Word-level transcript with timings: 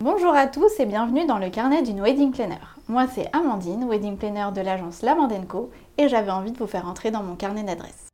Bonjour 0.00 0.34
à 0.34 0.46
tous 0.46 0.78
et 0.78 0.84
bienvenue 0.84 1.24
dans 1.24 1.38
le 1.38 1.48
carnet 1.48 1.80
d'une 1.80 2.02
wedding 2.02 2.30
planner. 2.30 2.60
Moi 2.86 3.06
c'est 3.14 3.34
Amandine, 3.34 3.88
wedding 3.88 4.18
planner 4.18 4.48
de 4.54 4.60
l'agence 4.60 5.00
Lamandenco 5.00 5.70
et 5.96 6.10
j'avais 6.10 6.30
envie 6.30 6.52
de 6.52 6.58
vous 6.58 6.66
faire 6.66 6.86
entrer 6.86 7.10
dans 7.10 7.22
mon 7.22 7.34
carnet 7.34 7.62
d'adresses. 7.62 8.10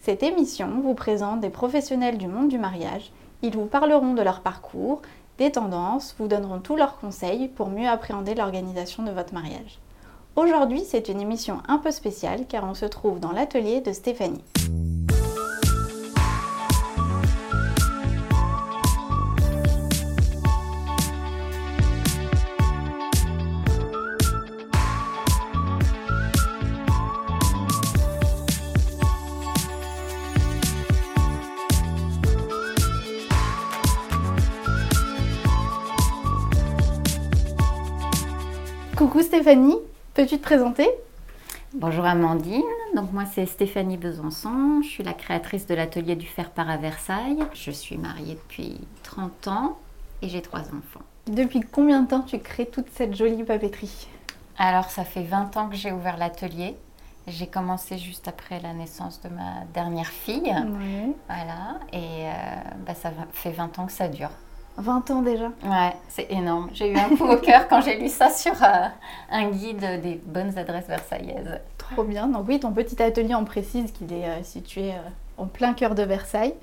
Cette 0.00 0.22
émission 0.22 0.68
vous 0.80 0.94
présente 0.94 1.40
des 1.40 1.50
professionnels 1.50 2.16
du 2.16 2.28
monde 2.28 2.46
du 2.46 2.58
mariage. 2.58 3.10
Ils 3.42 3.56
vous 3.56 3.66
parleront 3.66 4.14
de 4.14 4.22
leur 4.22 4.40
parcours, 4.42 5.02
des 5.38 5.50
tendances, 5.50 6.14
vous 6.20 6.28
donneront 6.28 6.60
tous 6.60 6.76
leurs 6.76 6.96
conseils 6.96 7.48
pour 7.48 7.70
mieux 7.70 7.88
appréhender 7.88 8.36
l'organisation 8.36 9.02
de 9.02 9.10
votre 9.10 9.34
mariage. 9.34 9.80
Aujourd'hui, 10.36 10.84
c'est 10.86 11.08
une 11.08 11.20
émission 11.20 11.58
un 11.66 11.78
peu 11.78 11.90
spéciale 11.90 12.46
car 12.48 12.62
on 12.62 12.74
se 12.74 12.86
trouve 12.86 13.18
dans 13.18 13.32
l'atelier 13.32 13.80
de 13.80 13.92
Stéphanie. 13.92 14.44
Stéphanie, 39.36 39.76
peux-tu 40.14 40.38
te 40.38 40.42
présenter? 40.42 40.88
Bonjour 41.74 42.06
Amandine, 42.06 42.62
donc 42.94 43.12
moi 43.12 43.24
c'est 43.26 43.44
Stéphanie 43.44 43.98
Besançon, 43.98 44.80
je 44.82 44.88
suis 44.88 45.04
la 45.04 45.12
créatrice 45.12 45.66
de 45.66 45.74
l'atelier 45.74 46.16
du 46.16 46.26
fer 46.26 46.48
par 46.48 46.70
à 46.70 46.78
Versailles. 46.78 47.44
Je 47.52 47.70
suis 47.70 47.98
mariée 47.98 48.36
depuis 48.36 48.80
30 49.02 49.48
ans 49.48 49.78
et 50.22 50.30
j'ai 50.30 50.40
trois 50.40 50.60
enfants. 50.60 51.04
Depuis 51.26 51.60
combien 51.60 52.00
de 52.00 52.08
temps 52.08 52.22
tu 52.22 52.38
crées 52.38 52.64
toute 52.64 52.88
cette 52.94 53.14
jolie 53.14 53.44
papeterie? 53.44 54.08
Alors 54.56 54.88
ça 54.88 55.04
fait 55.04 55.24
20 55.24 55.54
ans 55.58 55.68
que 55.68 55.76
j'ai 55.76 55.92
ouvert 55.92 56.16
l'atelier. 56.16 56.74
J'ai 57.26 57.46
commencé 57.46 57.98
juste 57.98 58.28
après 58.28 58.58
la 58.60 58.72
naissance 58.72 59.20
de 59.20 59.28
ma 59.28 59.66
dernière 59.74 60.08
fille. 60.08 60.54
Voilà, 61.28 61.78
et 61.92 61.98
euh, 62.24 62.30
bah, 62.86 62.94
ça 62.94 63.12
fait 63.32 63.50
20 63.50 63.78
ans 63.80 63.84
que 63.84 63.92
ça 63.92 64.08
dure. 64.08 64.30
20 64.78 65.10
ans 65.10 65.22
déjà 65.22 65.46
Ouais, 65.64 65.94
c'est 66.08 66.30
énorme. 66.30 66.68
J'ai 66.72 66.92
eu 66.92 66.96
un 66.96 67.16
coup 67.16 67.24
au 67.24 67.36
cœur 67.38 67.68
quand 67.68 67.80
j'ai 67.80 67.98
lu 67.98 68.08
ça 68.08 68.30
sur 68.30 68.52
euh, 68.62 68.88
un 69.30 69.50
guide 69.50 70.00
des 70.02 70.20
bonnes 70.24 70.56
adresses 70.58 70.86
versaillaises. 70.86 71.60
Trop 71.78 72.04
bien. 72.04 72.26
Donc 72.26 72.46
oui, 72.48 72.60
ton 72.60 72.72
petit 72.72 73.02
atelier, 73.02 73.34
on 73.34 73.44
précise 73.44 73.92
qu'il 73.92 74.12
est 74.12 74.26
euh, 74.26 74.42
situé 74.42 74.92
euh, 74.92 74.98
en 75.38 75.46
plein 75.46 75.72
cœur 75.72 75.94
de 75.94 76.02
Versailles, 76.02 76.54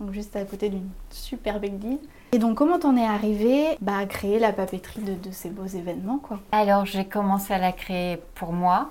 donc 0.00 0.12
juste 0.12 0.34
à 0.36 0.44
côté 0.44 0.68
d'une 0.68 0.88
superbe 1.10 1.64
église. 1.64 1.98
Et 2.32 2.38
donc 2.38 2.56
comment 2.56 2.78
t'en 2.78 2.96
es 2.96 3.04
arrivé 3.04 3.76
bah, 3.80 3.98
à 3.98 4.06
créer 4.06 4.38
la 4.38 4.52
papeterie 4.52 5.02
de, 5.02 5.14
de, 5.14 5.30
ces 5.30 5.50
beaux 5.50 5.66
événements 5.66 6.18
quoi? 6.18 6.40
Alors 6.50 6.86
j'ai 6.86 7.04
commencé 7.04 7.52
à 7.52 7.58
la 7.58 7.72
créer 7.72 8.18
pour 8.34 8.52
moi 8.52 8.90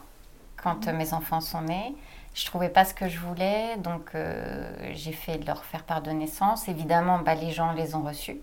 quand 0.62 0.88
mes 0.88 1.14
enfants 1.14 1.42
sont 1.42 1.62
nés. 1.62 1.96
Je 2.34 2.46
trouvais 2.46 2.70
pas 2.70 2.86
ce 2.86 2.94
que 2.94 3.10
je 3.10 3.20
voulais, 3.20 3.76
donc 3.78 4.16
euh, 4.16 4.72
j'ai 4.94 5.12
fait 5.12 5.46
leur 5.46 5.66
faire 5.66 5.84
part 5.84 6.02
de 6.02 6.12
naissance. 6.12 6.70
Évidemment, 6.70 7.20
bah, 7.20 7.36
les 7.36 7.52
gens 7.52 7.74
les 7.74 7.94
ont 7.94 8.04
reçus. 8.04 8.40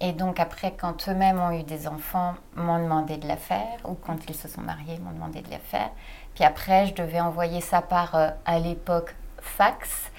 Et 0.00 0.12
donc 0.12 0.38
après, 0.40 0.74
quand 0.78 1.08
eux-mêmes 1.08 1.40
ont 1.40 1.50
eu 1.52 1.62
des 1.62 1.86
enfants, 1.88 2.34
m'ont 2.54 2.78
demandé 2.78 3.16
de 3.16 3.26
la 3.26 3.36
faire, 3.36 3.78
ou 3.84 3.94
quand 3.94 4.16
ils 4.28 4.34
se 4.34 4.48
sont 4.48 4.60
mariés, 4.60 4.98
m'ont 4.98 5.12
demandé 5.12 5.42
de 5.42 5.50
la 5.50 5.58
faire. 5.58 5.90
Puis 6.34 6.44
après, 6.44 6.86
je 6.86 6.94
devais 6.94 7.20
envoyer 7.20 7.60
ça 7.60 7.82
par, 7.82 8.14
euh, 8.14 8.28
à 8.44 8.58
l'époque, 8.58 9.14
fax. 9.40 10.10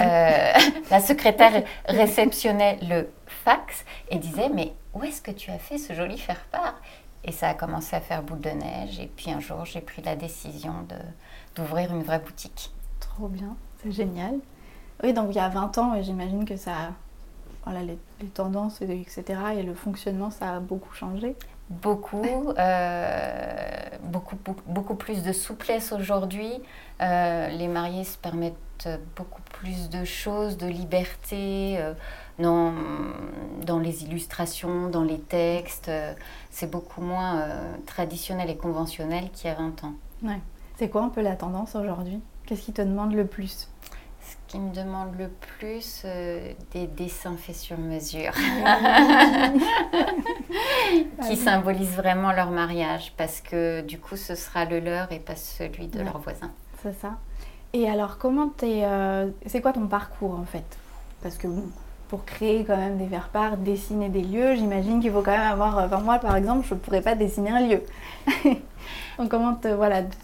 Euh, 0.00 0.52
la 0.90 1.00
secrétaire 1.00 1.62
réceptionnait 1.86 2.78
le 2.82 3.10
fax 3.26 3.84
et 4.10 4.18
disait, 4.18 4.50
mais 4.50 4.72
où 4.94 5.02
est-ce 5.04 5.22
que 5.22 5.30
tu 5.30 5.50
as 5.50 5.58
fait 5.58 5.78
ce 5.78 5.94
joli 5.94 6.18
faire-part 6.18 6.80
Et 7.24 7.32
ça 7.32 7.48
a 7.48 7.54
commencé 7.54 7.96
à 7.96 8.00
faire 8.00 8.22
boule 8.22 8.40
de 8.40 8.50
neige. 8.50 9.00
Et 9.00 9.06
puis 9.06 9.30
un 9.30 9.40
jour, 9.40 9.64
j'ai 9.64 9.80
pris 9.80 10.02
la 10.02 10.16
décision 10.16 10.82
de 10.88 10.96
d'ouvrir 11.56 11.92
une 11.92 12.02
vraie 12.02 12.20
boutique. 12.20 12.70
Trop 13.00 13.28
bien, 13.28 13.56
c'est 13.82 13.92
génial. 13.92 14.38
Oui, 15.02 15.12
donc 15.12 15.28
il 15.30 15.36
y 15.36 15.40
a 15.40 15.48
20 15.48 15.78
ans, 15.78 16.02
j'imagine 16.02 16.44
que 16.44 16.56
ça, 16.56 16.92
voilà, 17.64 17.82
les, 17.82 17.98
tendances, 18.28 18.80
etc. 18.80 19.24
et 19.56 19.62
le 19.62 19.74
fonctionnement, 19.74 20.30
ça 20.30 20.56
a 20.56 20.60
beaucoup 20.60 20.94
changé. 20.94 21.36
Beaucoup, 21.68 22.52
euh, 22.58 23.50
beaucoup, 24.04 24.36
beaucoup, 24.36 24.62
beaucoup, 24.66 24.94
plus 24.94 25.22
de 25.24 25.32
souplesse 25.32 25.92
aujourd'hui. 25.92 26.52
Euh, 27.02 27.48
les 27.48 27.66
mariés 27.66 28.04
se 28.04 28.16
permettent 28.16 28.88
beaucoup 29.16 29.42
plus 29.42 29.90
de 29.90 30.04
choses, 30.04 30.56
de 30.58 30.68
liberté 30.68 31.76
euh, 31.78 31.92
dans, 32.38 32.72
dans, 33.64 33.80
les 33.80 34.04
illustrations, 34.04 34.88
dans 34.88 35.02
les 35.02 35.18
textes. 35.18 35.90
c'est 36.50 36.70
beaucoup 36.70 37.00
moins 37.00 37.48
traditionnel 37.86 38.48
et 38.48 38.56
conventionnel 38.56 39.30
qu'il 39.32 39.50
y 39.50 39.52
a 39.52 39.56
20 39.56 39.84
ans. 39.84 39.94
Ouais. 40.22 40.40
C'est 40.76 40.90
quoi 40.90 41.02
un 41.02 41.08
peu 41.08 41.22
la 41.22 41.36
tendance 41.36 41.74
aujourd'hui? 41.74 42.20
Qu'est-ce 42.44 42.60
qui 42.62 42.74
te 42.74 42.82
demande 42.82 43.14
le 43.14 43.26
plus? 43.26 43.70
Ce 44.20 44.34
qui 44.46 44.58
me 44.58 44.74
demande 44.74 45.16
le 45.18 45.28
plus, 45.28 46.02
euh, 46.04 46.52
des 46.72 46.86
dessins 46.86 47.38
faits 47.38 47.56
sur 47.56 47.78
mesure. 47.78 48.32
qui 51.26 51.36
symbolisent 51.36 51.96
vraiment 51.96 52.32
leur 52.32 52.50
mariage 52.50 53.14
parce 53.16 53.40
que 53.40 53.80
du 53.80 53.98
coup 53.98 54.16
ce 54.16 54.34
sera 54.34 54.66
le 54.66 54.80
leur 54.80 55.10
et 55.12 55.18
pas 55.18 55.34
celui 55.34 55.86
de 55.86 56.02
leur 56.02 56.18
voisin. 56.18 56.50
C'est 56.82 57.00
ça. 57.00 57.12
Et 57.72 57.88
alors 57.88 58.18
comment 58.18 58.48
t'es... 58.48 58.82
Euh, 58.84 59.30
c'est 59.46 59.62
quoi 59.62 59.72
ton 59.72 59.86
parcours 59.86 60.38
en 60.38 60.44
fait? 60.44 60.76
Parce 61.22 61.38
que 61.38 61.48
pour 62.08 62.26
créer 62.26 62.64
quand 62.64 62.76
même 62.76 62.98
des 62.98 63.06
faire-part, 63.06 63.56
dessiner 63.56 64.10
des 64.10 64.22
lieux, 64.22 64.56
j'imagine 64.56 65.00
qu'il 65.00 65.10
faut 65.10 65.22
quand 65.22 65.38
même 65.38 65.52
avoir... 65.52 65.78
Enfin 65.78 66.00
moi 66.00 66.18
par 66.18 66.36
exemple, 66.36 66.66
je 66.68 66.74
ne 66.74 66.80
pourrais 66.80 67.00
pas 67.00 67.14
dessiner 67.14 67.50
un 67.50 67.66
lieu. 67.66 67.82
Donc 69.18 69.30
comment 69.30 69.58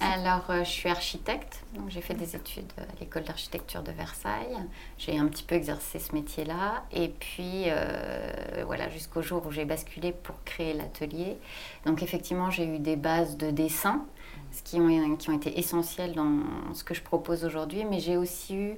Alors 0.01 0.51
euh, 0.51 0.65
je 0.65 0.69
suis 0.69 0.91
architecte, 0.91 1.65
donc 1.75 1.89
j'ai 1.89 2.03
fait 2.03 2.13
des 2.13 2.37
études 2.37 2.71
à 2.77 3.01
l'école 3.01 3.23
d'architecture 3.23 3.83
de 3.83 3.91
Versailles. 3.91 4.59
J'ai 4.99 5.19
un 5.19 5.27
petit 5.29 5.45
peu 5.45 5.55
exercé 5.55 5.99
ce 5.99 6.15
métier-là 6.15 6.85
et 6.93 7.09
puis 7.09 7.65
euh, 7.69 8.65
voilà 8.67 8.91
jusqu'au 8.91 9.23
jour 9.23 9.47
où 9.47 9.51
j'ai 9.51 9.65
basculé 9.65 10.13
pour 10.13 10.35
créer 10.45 10.75
l'atelier. 10.75 11.39
Donc 11.87 12.03
effectivement 12.03 12.51
j'ai 12.51 12.67
eu 12.67 12.79
des 12.81 12.97
bases 12.97 13.39
de 13.39 13.51
dessin, 13.51 14.05
ce 14.51 14.63
qui 14.63 14.79
ont, 14.79 15.17
qui 15.17 15.31
ont 15.31 15.37
été 15.37 15.59
essentielles 15.59 16.13
dans 16.13 16.41
ce 16.75 16.85
que 16.85 16.93
je 16.93 17.03
propose 17.03 17.47
aujourd'hui, 17.47 17.87
mais 17.87 17.99
j'ai 17.99 18.19
aussi 18.19 18.55
eu 18.55 18.75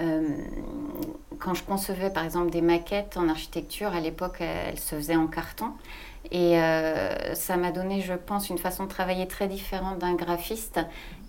euh, 0.00 0.36
quand 1.40 1.54
je 1.54 1.64
concevais 1.64 2.10
par 2.10 2.24
exemple 2.24 2.50
des 2.50 2.62
maquettes 2.62 3.16
en 3.16 3.28
architecture, 3.28 3.92
à 3.92 4.00
l'époque 4.00 4.36
elles 4.40 4.78
se 4.78 4.94
faisaient 4.94 5.16
en 5.16 5.26
carton. 5.26 5.72
Et 6.30 6.58
euh, 6.58 7.34
ça 7.34 7.56
m'a 7.56 7.72
donné, 7.72 8.00
je 8.00 8.12
pense, 8.12 8.50
une 8.50 8.58
façon 8.58 8.84
de 8.84 8.88
travailler 8.88 9.26
très 9.26 9.48
différente 9.48 9.98
d'un 9.98 10.14
graphiste. 10.14 10.80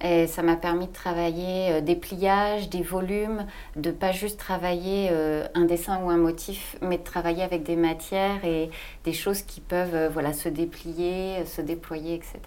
Et 0.01 0.27
ça 0.27 0.41
m'a 0.41 0.55
permis 0.55 0.87
de 0.87 0.93
travailler 0.93 1.71
euh, 1.71 1.81
des 1.81 1.95
pliages, 1.95 2.69
des 2.69 2.81
volumes, 2.81 3.45
de 3.75 3.91
pas 3.91 4.11
juste 4.11 4.39
travailler 4.39 5.09
euh, 5.11 5.47
un 5.55 5.65
dessin 5.65 6.01
ou 6.03 6.09
un 6.09 6.17
motif, 6.17 6.75
mais 6.81 6.97
de 6.97 7.03
travailler 7.03 7.43
avec 7.43 7.63
des 7.63 7.75
matières 7.75 8.43
et 8.43 8.69
des 9.05 9.13
choses 9.13 9.41
qui 9.41 9.61
peuvent 9.61 10.11
voilà, 10.11 10.33
se 10.33 10.49
déplier, 10.49 11.45
se 11.45 11.61
déployer, 11.61 12.15
etc. 12.15 12.39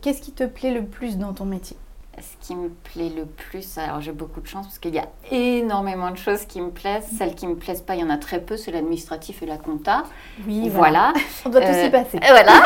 Qu'est-ce 0.00 0.22
qui 0.22 0.32
te 0.32 0.44
plaît 0.44 0.72
le 0.72 0.84
plus 0.84 1.18
dans 1.18 1.32
ton 1.34 1.44
métier? 1.44 1.76
Ce 2.20 2.46
qui 2.46 2.54
me 2.54 2.68
plaît 2.68 3.10
le 3.14 3.24
plus, 3.24 3.78
alors 3.78 4.00
j'ai 4.00 4.12
beaucoup 4.12 4.40
de 4.40 4.46
chance 4.46 4.66
parce 4.66 4.78
qu'il 4.78 4.94
y 4.94 4.98
a 4.98 5.08
énormément 5.30 6.10
de 6.10 6.16
choses 6.16 6.44
qui 6.44 6.60
me 6.60 6.70
plaisent. 6.70 7.08
Celles 7.16 7.34
qui 7.34 7.46
me 7.46 7.56
plaisent 7.56 7.82
pas, 7.82 7.94
il 7.94 8.00
y 8.00 8.04
en 8.04 8.10
a 8.10 8.18
très 8.18 8.40
peu, 8.40 8.56
c'est 8.56 8.70
l'administratif 8.70 9.42
et 9.42 9.46
la 9.46 9.58
compta. 9.58 10.04
Oui, 10.46 10.68
voilà. 10.68 11.12
On 11.44 11.50
doit 11.50 11.60
tout 11.60 11.72
s'y 11.72 11.90
passer. 11.90 12.18
Voilà. 12.28 12.62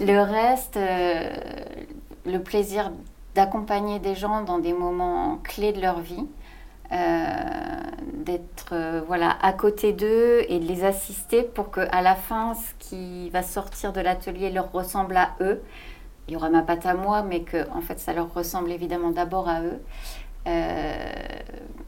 le 0.00 0.20
reste, 0.20 0.76
euh, 0.76 1.30
le 2.24 2.38
plaisir 2.42 2.90
d'accompagner 3.34 3.98
des 3.98 4.14
gens 4.14 4.42
dans 4.42 4.58
des 4.58 4.72
moments 4.72 5.38
clés 5.44 5.72
de 5.72 5.80
leur 5.80 6.00
vie. 6.00 6.26
Euh, 6.92 7.26
d'être 8.12 8.68
euh, 8.70 9.02
voilà 9.08 9.36
à 9.42 9.52
côté 9.52 9.92
d'eux 9.92 10.44
et 10.48 10.60
de 10.60 10.64
les 10.66 10.84
assister 10.84 11.42
pour 11.42 11.72
que 11.72 11.80
à 11.90 12.00
la 12.00 12.14
fin 12.14 12.54
ce 12.54 12.88
qui 12.88 13.28
va 13.30 13.42
sortir 13.42 13.92
de 13.92 14.00
l'atelier 14.00 14.50
leur 14.50 14.70
ressemble 14.70 15.16
à 15.16 15.30
eux 15.40 15.60
il 16.28 16.34
y 16.34 16.36
aura 16.36 16.50
ma 16.50 16.62
patte 16.62 16.86
à 16.86 16.94
moi, 16.94 17.22
mais 17.22 17.40
que 17.40 17.68
en 17.70 17.80
fait 17.80 17.98
ça 17.98 18.12
leur 18.12 18.32
ressemble 18.32 18.70
évidemment 18.70 19.10
d'abord 19.10 19.48
à 19.48 19.62
eux. 19.62 19.80
Euh, 20.46 21.12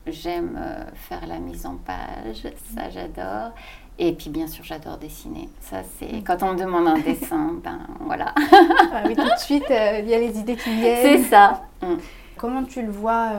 j'aime 0.06 0.58
euh, 0.60 0.84
faire 0.94 1.26
la 1.26 1.38
mise 1.38 1.66
en 1.66 1.76
page, 1.76 2.50
ça 2.74 2.90
j'adore. 2.90 3.52
Et 4.00 4.12
puis 4.12 4.30
bien 4.30 4.46
sûr 4.46 4.64
j'adore 4.64 4.98
dessiner. 4.98 5.48
Ça 5.60 5.82
c'est 5.98 6.12
mm. 6.12 6.24
quand 6.24 6.42
on 6.42 6.52
me 6.54 6.58
demande 6.58 6.86
un 6.86 6.98
dessin, 6.98 7.54
ben 7.64 7.80
voilà. 8.00 8.34
ah 8.36 9.02
oui, 9.06 9.14
tout 9.16 9.22
de 9.22 9.38
suite 9.38 9.70
euh, 9.70 10.00
il 10.02 10.08
y 10.08 10.14
a 10.14 10.18
les 10.18 10.38
idées 10.38 10.56
qui 10.56 10.74
viennent. 10.74 11.02
C'est 11.02 11.28
ça. 11.28 11.62
Mm. 11.82 11.94
Comment 12.36 12.62
tu 12.62 12.82
le 12.82 12.90
vois 12.90 13.32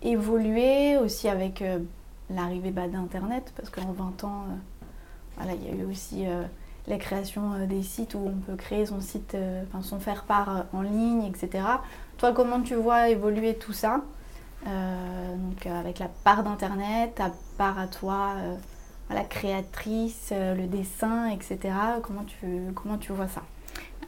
évoluer 0.00 0.96
aussi 0.96 1.28
avec 1.28 1.62
l'arrivée 2.30 2.70
bah, 2.70 2.88
d'Internet? 2.88 3.52
Parce 3.54 3.68
qu'en 3.68 3.92
20 3.92 4.24
ans, 4.24 4.44
voilà, 5.36 5.52
il 5.52 5.68
y 5.68 5.70
a 5.70 5.82
eu 5.82 5.84
aussi 5.84 6.24
la 6.88 6.96
création 6.98 7.52
euh, 7.52 7.66
des 7.66 7.82
sites 7.82 8.14
où 8.14 8.20
on 8.26 8.40
peut 8.40 8.56
créer 8.56 8.86
son 8.86 9.00
site, 9.00 9.34
euh, 9.34 9.62
enfin 9.68 9.82
son 9.82 10.00
faire 10.00 10.24
part 10.24 10.56
euh, 10.56 10.62
en 10.72 10.82
ligne, 10.82 11.24
etc. 11.24 11.64
Toi, 12.16 12.32
comment 12.32 12.60
tu 12.60 12.74
vois 12.74 13.08
évoluer 13.08 13.54
tout 13.54 13.72
ça 13.72 14.02
donc 14.66 15.66
avec 15.66 16.00
la 16.00 16.08
part 16.08 16.42
d'internet, 16.42 17.14
ta 17.14 17.30
part 17.56 17.78
à 17.78 17.86
toi, 17.86 18.34
la 19.08 19.22
créatrice, 19.22 20.32
le 20.32 20.66
dessin, 20.66 21.28
etc. 21.28 21.58
Comment 22.02 22.24
tu, 22.24 22.72
comment 22.74 22.98
tu 22.98 23.12
vois 23.12 23.28
ça? 23.28 23.42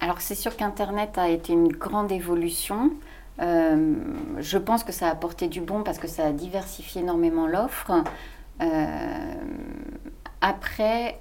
Alors 0.01 0.21
c'est 0.21 0.35
sûr 0.35 0.57
qu'Internet 0.57 1.17
a 1.19 1.29
été 1.29 1.53
une 1.53 1.69
grande 1.69 2.11
évolution. 2.11 2.91
je 3.39 4.59
pense 4.59 4.83
que 4.83 4.91
ça 4.91 5.07
a 5.07 5.13
apporté 5.13 5.47
du 5.47 5.61
bon 5.61 5.85
parce 5.85 5.99
que 5.99 6.09
ça 6.09 6.27
a 6.27 6.33
diversifié 6.33 7.01
énormément 7.03 7.47
l'offre. 7.47 7.93
après, 10.41 11.21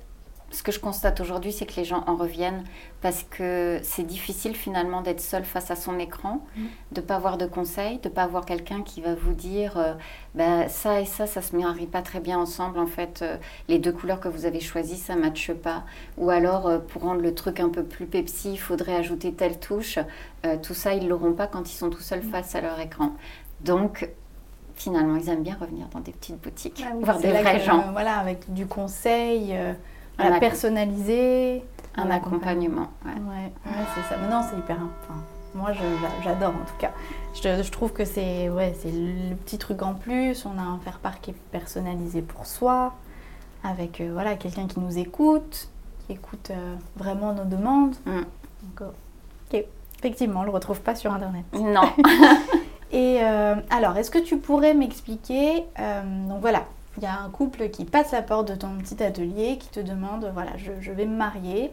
ce 0.52 0.64
que 0.64 0.72
je 0.72 0.80
constate 0.80 1.20
aujourd'hui, 1.20 1.52
c'est 1.52 1.66
que 1.66 1.76
les 1.76 1.86
gens 1.86 2.04
en 2.08 2.16
reviennent 2.16 2.64
parce 3.02 3.24
que 3.24 3.80
c'est 3.84 4.04
difficile 4.04 4.56
finalement 4.56 5.02
d'être 5.02 5.22
seul 5.22 5.44
face 5.44 5.70
à 5.72 5.76
son 5.76 6.00
écran, 6.00 6.46
mm. 6.56 6.62
de 6.94 7.02
ne 7.02 7.06
pas 7.06 7.16
avoir 7.16 7.38
de 7.38 7.46
conseils, 7.46 8.00
de 8.00 8.10
ne 8.10 8.14
pas 8.14 8.24
avoir 8.24 8.46
quelqu'un 8.46 8.82
qui 8.82 9.02
va 9.02 9.14
vous 9.14 9.34
dire 9.34 9.78
euh, 9.78 9.94
bah, 10.36 10.68
ça 10.68 11.02
et 11.02 11.06
ça, 11.06 11.28
ça 11.28 11.42
se 11.42 11.56
marie 11.56 11.86
pas 11.86 12.02
très 12.02 12.20
bien 12.20 12.40
ensemble. 12.40 12.80
En 12.80 12.88
fait, 12.88 13.22
euh, 13.22 13.38
les 13.68 13.78
deux 13.78 13.92
couleurs 13.92 14.20
que 14.20 14.28
vous 14.28 14.46
avez 14.46 14.60
choisies, 14.60 14.98
ça 14.98 15.16
ne 15.16 15.22
matche 15.22 15.52
pas. 15.54 15.84
Ou 16.18 16.30
alors, 16.30 16.68
euh, 16.68 16.80
pour 16.80 17.04
rendre 17.04 17.22
le 17.22 17.34
truc 17.36 17.60
un 17.60 17.70
peu 17.70 17.84
plus 17.84 18.08
Pepsi, 18.08 18.54
il 18.54 18.60
faudrait 18.60 18.96
ajouter 18.96 19.34
telle 19.34 19.60
touche. 19.60 20.00
tout 20.64 20.74
ça, 20.74 20.94
ils 20.94 21.04
ne 21.04 21.10
l'auront 21.10 21.34
pas 21.34 21.48
quand 21.48 21.70
ils 21.70 21.76
sont 21.76 21.90
tout 21.90 22.02
seuls 22.02 22.24
mm. 22.24 22.32
face 22.32 22.56
à 22.56 22.62
leur 22.62 22.80
écran. 22.80 23.12
Donc, 23.62 24.10
finalement, 24.76 25.18
ils 25.18 25.30
aiment 25.30 25.44
bien 25.44 25.58
revenir 25.60 25.88
dans 25.90 26.00
des 26.00 26.14
petites 26.14 26.42
boutiques, 26.42 26.84
ah 26.88 26.94
voir 27.02 27.20
des 27.20 27.32
vrais 27.32 27.60
gens. 27.60 27.92
voilà, 27.92 28.18
avec 28.18 28.52
du 28.54 28.66
conseil 28.66 29.54
la 30.20 30.40
personnaliser. 30.40 31.64
Un, 31.96 32.12
accompagnement. 32.12 32.88
Ouais, 33.06 33.12
ouais, 33.12 33.52
c'est 33.96 34.14
ça. 34.14 34.22
non, 34.30 34.42
c'est 34.50 34.58
hyper. 34.58 34.78
Enfin, 34.78 35.22
moi, 35.56 35.72
j'adore 36.24 36.50
en 36.50 36.66
tout 36.66 36.78
cas. 36.78 36.92
Je, 37.34 37.64
je 37.64 37.72
trouve 37.72 37.94
que 37.94 38.06
c'est 38.06 38.50
ouais, 38.50 38.74
le 38.86 39.36
petit 39.36 39.58
truc 39.58 39.82
en 39.82 39.96
plus. 39.96 40.46
On 40.46 40.58
a 40.58 40.62
un 40.62 40.80
faire-part 40.80 41.20
qui 41.20 41.32
est 41.32 41.42
personnalisé 41.52 42.22
pour 42.22 42.46
soi, 42.46 42.94
avec 43.64 44.02
euh, 44.02 44.12
voilà, 44.14 44.36
quelqu'un 44.36 44.68
qui 44.68 44.80
nous 44.80 44.98
écoute, 44.98 45.70
qui 46.06 46.14
écoute 46.14 46.52
euh, 46.52 46.76
vraiment 46.96 47.34
nos 47.34 47.46
demandes. 47.46 47.96
Mm. 48.06 48.22
Donc, 48.64 48.90
ok, 49.52 49.66
effectivement, 50.00 50.40
on 50.40 50.44
ne 50.44 50.48
le 50.48 50.54
retrouve 50.54 50.82
pas 50.82 50.96
sur 50.96 51.12
Internet. 51.12 51.46
Non. 51.54 51.90
Et 52.92 53.20
euh, 53.22 53.56
alors, 53.70 53.98
est-ce 53.98 54.10
que 54.10 54.20
tu 54.20 54.38
pourrais 54.38 54.74
m'expliquer 54.74 55.66
Donc 56.28 56.42
voilà, 56.42 56.66
il 57.00 57.04
y 57.04 57.08
a 57.08 57.18
un 57.18 57.30
couple 57.30 57.70
qui 57.70 57.86
passe 57.86 58.12
la 58.12 58.22
porte 58.22 58.50
de 58.50 58.56
ton 58.56 58.78
petit 58.78 59.02
atelier, 59.02 59.58
qui 59.58 59.70
te 59.70 59.80
demande, 59.80 60.30
voilà, 60.34 60.52
je, 60.58 60.92
vais 60.92 61.06
me 61.06 61.16
marier, 61.16 61.72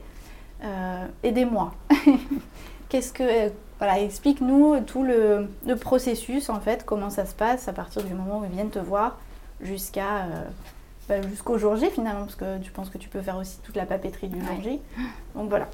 euh, 0.62 1.04
aidez-moi. 1.24 1.72
Qu'est-ce 2.88 3.12
que, 3.12 3.24
euh, 3.24 3.50
voilà, 3.78 4.00
explique-nous 4.00 4.80
tout 4.82 5.02
le, 5.02 5.48
processus 5.80 6.48
en 6.48 6.60
fait, 6.60 6.84
comment 6.84 7.10
ça 7.10 7.26
se 7.26 7.34
passe 7.34 7.66
à 7.66 7.72
partir 7.72 8.04
du 8.04 8.14
moment 8.14 8.38
où 8.38 8.44
ils 8.44 8.50
viennent 8.50 8.70
te 8.70 8.78
voir 8.78 9.18
jusqu'à 9.60 10.26
euh, 10.26 10.44
bah, 11.08 11.20
jusqu'au 11.22 11.58
jour 11.58 11.74
J 11.74 11.90
finalement, 11.90 12.20
parce 12.20 12.36
que 12.36 12.58
tu 12.58 12.70
penses 12.70 12.88
que 12.88 12.98
tu 12.98 13.08
peux 13.08 13.20
faire 13.20 13.36
aussi 13.36 13.58
toute 13.64 13.74
la 13.74 13.86
papeterie 13.86 14.28
du 14.28 14.38
jour 14.38 14.62
J. 14.62 14.80
Donc 15.34 15.48
voilà. 15.48 15.68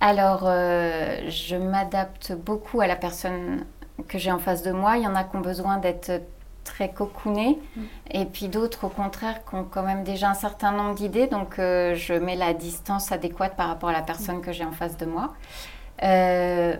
Alors, 0.00 0.40
je 0.42 1.56
m'adapte 1.56 2.34
beaucoup 2.34 2.82
à 2.82 2.86
la 2.86 2.96
personne 2.96 3.64
que 4.08 4.18
j'ai 4.18 4.30
en 4.30 4.38
face 4.38 4.62
de 4.62 4.72
moi. 4.72 4.98
Il 4.98 5.04
y 5.04 5.06
en 5.06 5.14
a 5.14 5.24
qui 5.24 5.36
ont 5.36 5.40
besoin 5.40 5.78
d'être 5.78 6.20
très 6.64 6.90
cocoonés, 6.90 7.58
mm. 7.76 7.82
et 8.10 8.24
puis 8.24 8.48
d'autres 8.48 8.84
au 8.84 8.88
contraire 8.88 9.44
qui 9.44 9.54
ont 9.54 9.64
quand 9.64 9.82
même 9.82 10.02
déjà 10.02 10.30
un 10.30 10.34
certain 10.34 10.72
nombre 10.72 10.94
d'idées, 10.94 11.26
donc 11.26 11.58
euh, 11.58 11.94
je 11.94 12.14
mets 12.14 12.36
la 12.36 12.54
distance 12.54 13.12
adéquate 13.12 13.56
par 13.56 13.68
rapport 13.68 13.90
à 13.90 13.92
la 13.92 14.02
personne 14.02 14.40
que 14.40 14.52
j'ai 14.52 14.64
en 14.64 14.72
face 14.72 14.96
de 14.96 15.06
moi. 15.06 15.34
Euh, 16.02 16.76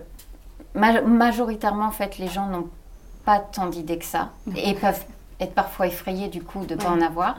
majoritairement, 0.75 1.87
en 1.87 1.93
fait, 1.93 2.19
les 2.19 2.29
gens 2.29 2.47
n'ont 2.47 2.69
pas 3.25 3.39
tant 3.39 3.67
d'idées 3.67 3.99
que 3.99 4.05
ça, 4.05 4.31
mm. 4.47 4.57
et 4.57 4.75
peuvent 4.75 5.05
être 5.41 5.55
parfois 5.55 5.87
effrayés 5.87 6.29
du 6.29 6.43
coup 6.43 6.65
de 6.65 6.75
ne 6.75 6.81
pas 6.81 6.91
en 6.91 7.01
avoir. 7.01 7.37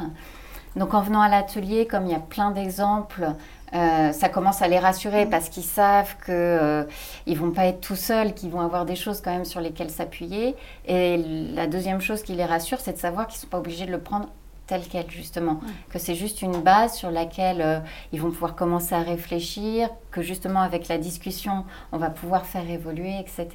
Donc 0.75 0.93
en 0.93 1.01
venant 1.01 1.21
à 1.21 1.29
l'atelier, 1.29 1.87
comme 1.87 2.05
il 2.05 2.11
y 2.11 2.15
a 2.15 2.19
plein 2.19 2.51
d'exemples, 2.51 3.27
euh, 3.73 4.11
ça 4.11 4.29
commence 4.29 4.61
à 4.61 4.67
les 4.67 4.79
rassurer 4.79 5.25
mm. 5.25 5.29
parce 5.29 5.49
qu'ils 5.49 5.63
savent 5.63 6.15
qu'ils 6.23 6.33
euh, 6.33 6.83
ne 7.27 7.35
vont 7.35 7.51
pas 7.51 7.65
être 7.65 7.81
tout 7.81 7.95
seuls, 7.95 8.33
qu'ils 8.33 8.49
vont 8.49 8.61
avoir 8.61 8.85
des 8.85 8.95
choses 8.95 9.21
quand 9.21 9.31
même 9.31 9.45
sur 9.45 9.61
lesquelles 9.61 9.89
s'appuyer. 9.89 10.55
Et 10.85 11.17
la 11.53 11.67
deuxième 11.67 12.01
chose 12.01 12.23
qui 12.23 12.33
les 12.33 12.45
rassure, 12.45 12.79
c'est 12.79 12.93
de 12.93 12.97
savoir 12.97 13.27
qu'ils 13.27 13.37
ne 13.37 13.41
sont 13.41 13.47
pas 13.47 13.59
obligés 13.59 13.85
de 13.85 13.91
le 13.91 13.99
prendre 13.99 14.29
tel 14.67 14.81
quel 14.89 15.09
justement, 15.09 15.59
que 15.89 15.99
c'est 15.99 16.15
juste 16.15 16.41
une 16.41 16.61
base 16.61 16.95
sur 16.95 17.11
laquelle 17.11 17.61
euh, 17.61 17.79
ils 18.11 18.21
vont 18.21 18.31
pouvoir 18.31 18.55
commencer 18.55 18.95
à 18.95 19.01
réfléchir, 19.01 19.89
que 20.11 20.21
justement 20.21 20.61
avec 20.61 20.87
la 20.87 20.97
discussion, 20.97 21.65
on 21.91 21.97
va 21.97 22.09
pouvoir 22.09 22.45
faire 22.45 22.67
évoluer, 22.69 23.19
etc. 23.19 23.47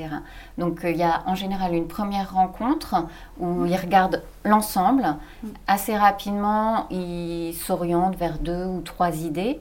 Donc 0.58 0.80
il 0.84 0.96
y 0.96 1.02
a 1.02 1.22
en 1.26 1.34
général 1.34 1.74
une 1.74 1.88
première 1.88 2.32
rencontre 2.34 3.06
où 3.38 3.66
ils 3.66 3.76
regardent 3.76 4.22
l'ensemble, 4.44 5.16
mm. 5.42 5.48
assez 5.66 5.96
rapidement 5.96 6.86
ils 6.90 7.54
s'orientent 7.54 8.16
vers 8.16 8.38
deux 8.38 8.64
ou 8.66 8.80
trois 8.82 9.16
idées. 9.16 9.60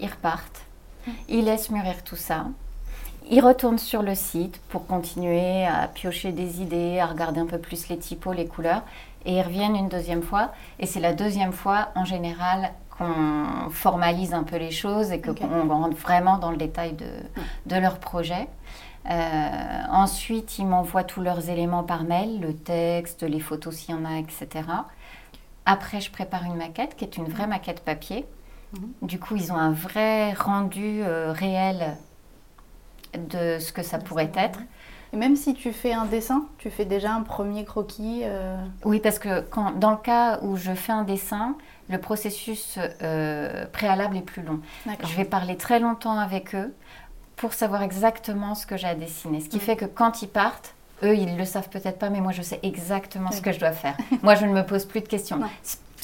Ils 0.00 0.08
repartent, 0.08 0.62
ils 1.28 1.44
laissent 1.44 1.70
mûrir 1.70 2.02
tout 2.04 2.16
ça. 2.16 2.46
Ils 3.30 3.40
retournent 3.40 3.78
sur 3.78 4.02
le 4.02 4.14
site 4.14 4.60
pour 4.68 4.86
continuer 4.86 5.64
à 5.64 5.88
piocher 5.88 6.30
des 6.30 6.60
idées, 6.60 6.98
à 6.98 7.06
regarder 7.06 7.40
un 7.40 7.46
peu 7.46 7.58
plus 7.58 7.88
les 7.88 7.96
typos, 7.96 8.34
les 8.34 8.46
couleurs, 8.46 8.82
et 9.24 9.36
ils 9.36 9.42
reviennent 9.42 9.76
une 9.76 9.88
deuxième 9.88 10.22
fois. 10.22 10.52
Et 10.78 10.86
c'est 10.86 11.00
la 11.00 11.12
deuxième 11.12 11.52
fois, 11.52 11.88
en 11.94 12.04
général, 12.04 12.72
qu'on 12.96 13.70
formalise 13.70 14.34
un 14.34 14.44
peu 14.44 14.56
les 14.56 14.70
choses 14.70 15.10
et 15.12 15.20
qu'on 15.20 15.68
rentre 15.68 15.96
vraiment 15.96 16.38
dans 16.38 16.50
le 16.50 16.56
détail 16.56 16.92
de, 16.92 17.06
de 17.66 17.76
leur 17.76 17.98
projet. 17.98 18.48
Euh, 19.10 19.82
ensuite, 19.90 20.58
ils 20.58 20.66
m'envoient 20.66 21.04
tous 21.04 21.20
leurs 21.20 21.50
éléments 21.50 21.82
par 21.82 22.04
mail, 22.04 22.40
le 22.40 22.54
texte, 22.54 23.22
les 23.22 23.40
photos 23.40 23.74
s'il 23.74 23.94
y 23.94 23.98
en 23.98 24.04
a, 24.04 24.18
etc. 24.18 24.48
Après, 25.66 26.00
je 26.00 26.10
prépare 26.10 26.44
une 26.44 26.56
maquette 26.56 26.96
qui 26.96 27.04
est 27.04 27.16
une 27.16 27.26
vraie 27.26 27.46
maquette 27.46 27.84
papier 27.84 28.26
Mhm. 28.74 28.92
Du 29.02 29.18
coup, 29.18 29.36
ils 29.36 29.52
ont 29.52 29.56
un 29.56 29.72
vrai 29.72 30.32
rendu 30.32 31.02
euh, 31.02 31.32
réel 31.32 31.96
de 33.14 33.58
ce 33.58 33.72
que 33.72 33.82
ça 33.82 33.98
pourrait 33.98 34.32
être. 34.34 34.58
Et 35.14 35.16
même 35.16 35.36
si 35.36 35.54
tu 35.54 35.72
fais 35.72 35.92
un 35.92 36.06
dessin, 36.06 36.46
tu 36.58 36.70
fais 36.70 36.84
déjà 36.84 37.12
un 37.12 37.22
premier 37.22 37.64
croquis 37.64 38.22
euh, 38.24 38.56
Oui, 38.84 38.98
parce 38.98 39.20
que 39.20 39.42
quand, 39.42 39.78
dans 39.78 39.92
le 39.92 39.96
cas 39.96 40.40
où 40.42 40.56
je 40.56 40.72
fais 40.72 40.90
un 40.90 41.04
dessin, 41.04 41.54
le 41.88 41.98
processus 41.98 42.80
euh, 43.00 43.64
préalable 43.66 44.16
est 44.16 44.22
plus 44.22 44.42
long. 44.42 44.58
Je 44.86 45.14
vais 45.14 45.24
parler 45.24 45.56
très 45.56 45.78
longtemps 45.78 46.18
avec 46.18 46.56
eux 46.56 46.74
pour 47.36 47.52
savoir 47.52 47.82
exactement 47.82 48.56
ce 48.56 48.66
que 48.66 48.76
j'ai 48.76 48.88
à 48.88 48.96
dessiner. 48.96 49.40
Ce 49.40 49.48
qui 49.48 49.60
fait 49.60 49.76
que 49.76 49.84
quand 49.84 50.22
ils 50.22 50.28
partent, 50.28 50.74
eux, 51.04 51.14
ils 51.14 51.32
ne 51.32 51.38
le 51.38 51.44
savent 51.44 51.68
peut-être 51.68 52.00
pas, 52.00 52.10
mais 52.10 52.20
moi, 52.20 52.32
je 52.32 52.42
sais 52.42 52.58
exactement 52.64 53.30
ce 53.30 53.40
que 53.40 53.52
je 53.52 53.60
dois 53.60 53.70
faire. 53.70 53.96
moi, 54.22 54.34
je 54.34 54.46
ne 54.46 54.52
me 54.52 54.66
pose 54.66 54.84
plus 54.84 55.00
de 55.00 55.06
questions. 55.06 55.38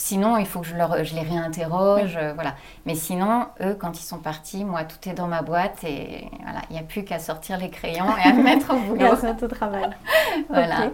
Sinon, 0.02 0.38
il 0.38 0.46
faut 0.46 0.60
que 0.60 0.66
je, 0.66 0.74
leur, 0.76 1.04
je 1.04 1.14
les 1.14 1.20
réinterroge, 1.20 2.16
euh, 2.16 2.32
voilà. 2.32 2.54
Mais 2.86 2.94
sinon, 2.94 3.48
eux, 3.60 3.76
quand 3.78 4.00
ils 4.00 4.02
sont 4.02 4.16
partis, 4.16 4.64
moi, 4.64 4.84
tout 4.84 5.06
est 5.06 5.12
dans 5.12 5.26
ma 5.26 5.42
boîte 5.42 5.84
et 5.84 6.26
voilà, 6.42 6.62
il 6.70 6.72
n'y 6.72 6.78
a 6.78 6.82
plus 6.82 7.04
qu'à 7.04 7.18
sortir 7.18 7.58
les 7.58 7.68
crayons 7.68 8.06
et 8.16 8.26
à 8.26 8.32
me 8.32 8.42
mettre 8.42 8.72
au 8.72 8.78
boulot. 8.88 9.14
et 9.14 9.44
au 9.44 9.48
travail. 9.48 9.90
voilà. 10.48 10.90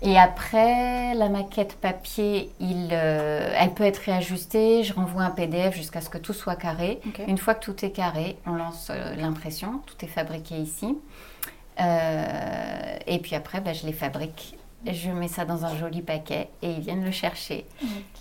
Et 0.00 0.16
après, 0.16 1.14
la 1.14 1.28
maquette 1.28 1.74
papier, 1.80 2.52
il, 2.60 2.90
euh, 2.92 3.52
elle 3.58 3.74
peut 3.74 3.82
être 3.82 3.98
réajustée. 3.98 4.84
Je 4.84 4.94
renvoie 4.94 5.22
un 5.22 5.30
PDF 5.30 5.74
jusqu'à 5.74 6.00
ce 6.00 6.08
que 6.08 6.18
tout 6.18 6.32
soit 6.32 6.54
carré. 6.54 7.00
Une 7.26 7.38
fois 7.38 7.54
que 7.54 7.64
tout 7.64 7.84
est 7.84 7.90
carré, 7.90 8.38
on 8.46 8.52
lance 8.52 8.90
euh, 8.90 9.16
l'impression. 9.16 9.82
Tout 9.86 10.04
est 10.04 10.08
fabriqué 10.08 10.54
ici. 10.54 10.96
et 11.80 13.18
puis 13.18 13.34
après, 13.34 13.60
ben, 13.60 13.74
je 13.74 13.86
les 13.86 13.92
fabrique 13.92 14.56
je 14.94 15.10
mets 15.10 15.28
ça 15.28 15.44
dans 15.44 15.64
un 15.64 15.76
joli 15.76 16.02
paquet 16.02 16.48
et 16.62 16.70
ils 16.70 16.80
viennent 16.80 17.04
le 17.04 17.10
chercher. 17.10 17.66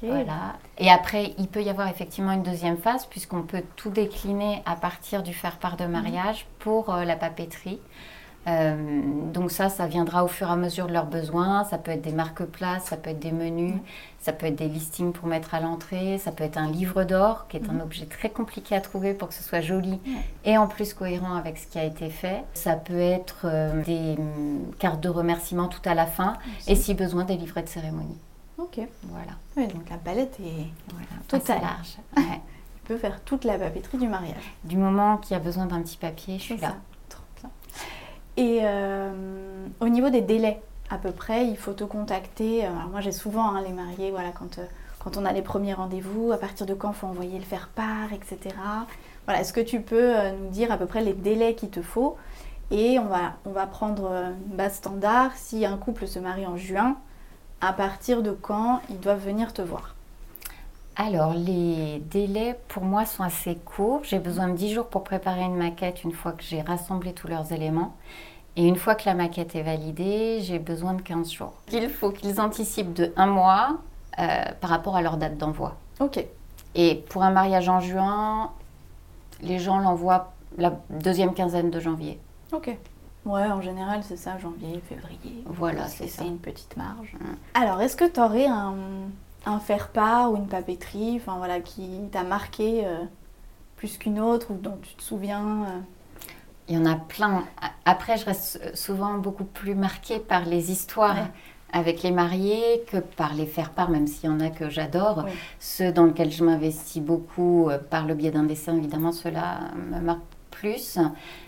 Voilà. 0.01 0.57
Et 0.77 0.89
après, 0.89 1.33
il 1.37 1.47
peut 1.47 1.61
y 1.61 1.69
avoir 1.69 1.87
effectivement 1.87 2.31
une 2.31 2.43
deuxième 2.43 2.77
phase 2.77 3.05
puisqu'on 3.05 3.43
peut 3.43 3.63
tout 3.75 3.89
décliner 3.89 4.61
à 4.65 4.75
partir 4.75 5.23
du 5.23 5.33
faire-part 5.33 5.77
de 5.77 5.85
mariage 5.85 6.45
pour 6.59 6.93
euh, 6.93 7.03
la 7.03 7.15
papeterie. 7.15 7.79
Euh, 8.47 9.01
donc 9.33 9.51
ça, 9.51 9.69
ça 9.69 9.87
viendra 9.87 10.23
au 10.23 10.27
fur 10.27 10.47
et 10.47 10.51
à 10.51 10.55
mesure 10.55 10.87
de 10.87 10.93
leurs 10.93 11.07
besoins. 11.07 11.63
Ça 11.63 11.77
peut 11.77 11.91
être 11.91 12.01
des 12.01 12.11
marque-places, 12.11 12.85
ça 12.85 12.97
peut 12.97 13.09
être 13.09 13.19
des 13.19 13.31
menus, 13.31 13.75
ça 14.19 14.33
peut 14.33 14.45
être 14.45 14.55
des 14.55 14.67
listings 14.67 15.13
pour 15.13 15.27
mettre 15.27 15.55
à 15.55 15.59
l'entrée, 15.59 16.17
ça 16.17 16.31
peut 16.31 16.43
être 16.43 16.57
un 16.57 16.69
livre 16.69 17.03
d'or, 17.03 17.47
qui 17.47 17.57
est 17.57 17.69
un 17.69 17.79
objet 17.79 18.05
très 18.05 18.29
compliqué 18.29 18.75
à 18.75 18.81
trouver 18.81 19.13
pour 19.13 19.29
que 19.29 19.33
ce 19.33 19.43
soit 19.43 19.61
joli 19.61 19.99
et 20.43 20.57
en 20.57 20.67
plus 20.67 20.93
cohérent 20.93 21.35
avec 21.35 21.57
ce 21.57 21.67
qui 21.67 21.79
a 21.79 21.83
été 21.83 22.09
fait. 22.09 22.43
Ça 22.53 22.75
peut 22.75 22.99
être 22.99 23.45
euh, 23.45 23.83
des 23.83 24.15
hum, 24.17 24.71
cartes 24.79 25.01
de 25.01 25.09
remerciement 25.09 25.67
tout 25.67 25.81
à 25.85 25.95
la 25.95 26.05
fin 26.05 26.37
et 26.67 26.75
si 26.75 26.93
besoin 26.93 27.23
des 27.23 27.37
livrets 27.37 27.63
de 27.63 27.69
cérémonie. 27.69 28.17
Ok. 28.57 28.79
Voilà. 29.03 29.31
Oui, 29.57 29.67
donc 29.67 29.89
la 29.89 29.97
palette 29.97 30.37
est 30.39 30.67
voilà, 30.89 31.61
large. 31.61 31.97
tu 32.15 32.21
peux 32.85 32.97
faire 32.97 33.19
toute 33.21 33.43
la 33.43 33.57
papeterie 33.57 33.97
du 33.97 34.07
mariage. 34.07 34.53
Du 34.63 34.77
moment 34.77 35.17
qu'il 35.17 35.33
y 35.33 35.35
a 35.35 35.43
besoin 35.43 35.65
d'un 35.65 35.81
petit 35.81 35.97
papier, 35.97 36.37
je 36.37 36.43
suis 36.43 36.57
là. 36.57 36.75
Et 38.37 38.59
euh, 38.63 39.11
au 39.79 39.87
niveau 39.87 40.09
des 40.09 40.21
délais, 40.21 40.61
à 40.89 40.97
peu 40.97 41.11
près, 41.11 41.47
il 41.47 41.57
faut 41.57 41.73
te 41.73 41.83
contacter. 41.83 42.65
Alors 42.65 42.89
moi, 42.89 43.01
j'ai 43.01 43.11
souvent 43.11 43.55
hein, 43.55 43.61
les 43.61 43.73
mariés, 43.73 44.11
voilà, 44.11 44.31
quand, 44.31 44.59
euh, 44.59 44.65
quand 44.99 45.17
on 45.17 45.25
a 45.25 45.31
les 45.31 45.41
premiers 45.41 45.73
rendez-vous, 45.73 46.31
à 46.31 46.37
partir 46.37 46.65
de 46.65 46.73
quand 46.73 46.91
faut 46.93 47.07
envoyer 47.07 47.39
le 47.39 47.45
faire-part, 47.45 48.11
etc. 48.13 48.55
Voilà, 49.25 49.41
est-ce 49.41 49.53
que 49.53 49.61
tu 49.61 49.81
peux 49.81 50.17
euh, 50.17 50.31
nous 50.31 50.49
dire 50.49 50.71
à 50.71 50.77
peu 50.77 50.85
près 50.85 51.01
les 51.01 51.13
délais 51.13 51.55
qu'il 51.55 51.69
te 51.69 51.81
faut? 51.81 52.17
Et 52.71 52.99
on 52.99 53.05
va, 53.05 53.33
on 53.45 53.51
va 53.51 53.67
prendre 53.67 54.11
une 54.11 54.57
base 54.57 54.75
standard. 54.75 55.31
Si 55.35 55.65
un 55.65 55.77
couple 55.77 56.07
se 56.07 56.19
marie 56.19 56.47
en 56.47 56.57
juin, 56.57 56.97
à 57.61 57.73
partir 57.73 58.23
de 58.23 58.31
quand 58.31 58.81
ils 58.89 58.99
doivent 58.99 59.23
venir 59.23 59.53
te 59.53 59.61
voir 59.61 59.94
Alors, 60.97 61.33
les 61.33 61.99
délais 61.99 62.57
pour 62.69 62.83
moi 62.83 63.05
sont 63.05 63.23
assez 63.23 63.55
courts. 63.55 64.01
J'ai 64.03 64.19
besoin 64.19 64.47
de 64.47 64.53
10 64.53 64.73
jours 64.73 64.87
pour 64.87 65.03
préparer 65.03 65.41
une 65.41 65.57
maquette 65.57 66.03
une 66.03 66.13
fois 66.13 66.31
que 66.31 66.43
j'ai 66.43 66.61
rassemblé 66.61 67.13
tous 67.13 67.27
leurs 67.27 67.51
éléments. 67.51 67.95
Et 68.55 68.65
une 68.65 68.77
fois 68.77 68.95
que 68.95 69.03
la 69.05 69.13
maquette 69.13 69.55
est 69.55 69.63
validée, 69.63 70.39
j'ai 70.41 70.59
besoin 70.59 70.93
de 70.93 71.01
15 71.01 71.31
jours. 71.31 71.53
Il 71.73 71.89
faut 71.89 72.11
qu'ils 72.11 72.39
anticipent 72.39 72.93
de 72.93 73.11
un 73.17 73.25
mois 73.25 73.77
euh, 74.19 74.43
par 74.61 74.69
rapport 74.69 74.95
à 74.95 75.01
leur 75.01 75.17
date 75.17 75.37
d'envoi. 75.37 75.75
Ok. 75.99 76.25
Et 76.75 77.03
pour 77.09 77.23
un 77.23 77.31
mariage 77.31 77.67
en 77.67 77.81
juin, 77.81 78.51
les 79.41 79.59
gens 79.59 79.79
l'envoient 79.79 80.31
la 80.57 80.79
deuxième 80.89 81.33
quinzaine 81.33 81.69
de 81.69 81.79
janvier. 81.81 82.19
Ok. 82.53 82.77
Ouais, 83.25 83.45
en 83.45 83.59
général, 83.59 84.03
c'est 84.03 84.17
ça, 84.17 84.37
janvier, 84.37 84.81
février. 84.87 85.43
Voilà, 85.45 85.87
c'est 85.87 86.07
ça. 86.07 86.23
une 86.23 86.37
petite 86.37 86.77
marge. 86.77 87.13
Mm. 87.19 87.35
Alors, 87.55 87.81
est-ce 87.81 87.97
que 87.97 88.05
tu 88.05 88.19
aurais 88.19 88.45
un, 88.45 88.75
un 89.45 89.59
faire-part 89.59 90.31
ou 90.31 90.37
une 90.37 90.47
papeterie 90.47 91.17
enfin, 91.17 91.37
voilà, 91.37 91.59
qui 91.59 91.87
t'a 92.11 92.23
marqué 92.23 92.85
euh, 92.85 93.03
plus 93.75 93.97
qu'une 93.97 94.19
autre 94.19 94.51
ou 94.51 94.55
dont 94.55 94.77
tu 94.81 94.95
te 94.95 95.03
souviens 95.03 95.63
euh 95.63 95.79
Il 96.67 96.75
y 96.75 96.77
en 96.77 96.85
a 96.85 96.95
plein. 96.95 97.43
Après, 97.85 98.17
je 98.17 98.25
reste 98.25 98.75
souvent 98.75 99.15
beaucoup 99.15 99.43
plus 99.43 99.75
marquée 99.75 100.19
par 100.19 100.45
les 100.45 100.71
histoires. 100.71 101.15
Ouais. 101.15 101.31
Avec 101.73 102.03
les 102.03 102.11
mariés 102.11 102.85
que 102.89 102.97
par 102.97 103.33
les 103.33 103.45
faire-part, 103.45 103.89
même 103.89 104.07
s'il 104.07 104.29
y 104.29 104.31
en 104.31 104.39
a 104.39 104.49
que 104.49 104.69
j'adore. 104.69 105.25
Ceux 105.59 105.91
dans 105.91 106.05
lesquels 106.05 106.31
je 106.31 106.41
m'investis 106.45 107.03
beaucoup 107.03 107.69
euh, 107.69 107.77
par 107.79 108.05
le 108.05 108.13
biais 108.13 108.31
d'un 108.31 108.43
dessin, 108.43 108.77
évidemment, 108.77 109.11
ceux-là 109.11 109.71
me 109.91 109.99
marquent 109.99 110.21
plus. 110.59 110.99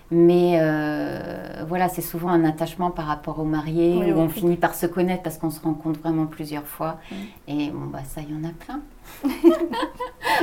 Mais 0.10 0.58
euh, 0.62 1.64
voilà, 1.68 1.90
c'est 1.90 2.02
souvent 2.02 2.30
un 2.30 2.46
attachement 2.46 2.92
par 2.92 3.08
rapport 3.08 3.40
aux 3.40 3.46
mariés 3.46 3.98
Oui, 4.00 4.12
où 4.14 4.20
on 4.20 4.30
finit 4.30 4.56
par 4.56 4.74
se 4.74 4.86
connaître 4.86 5.22
parce 5.22 5.38
qu'on 5.38 5.50
se 5.50 5.60
rencontre 5.60 6.00
vraiment 6.00 6.28
plusieurs 6.28 6.66
fois. 6.66 6.98
Mm. 7.12 7.16
Et 7.50 7.70
bon, 7.72 7.88
bah 7.88 8.00
ça, 8.06 8.22
il 8.22 8.34
y 8.34 8.38
en 8.38 8.48
a 8.48 8.54
plein. 8.54 8.82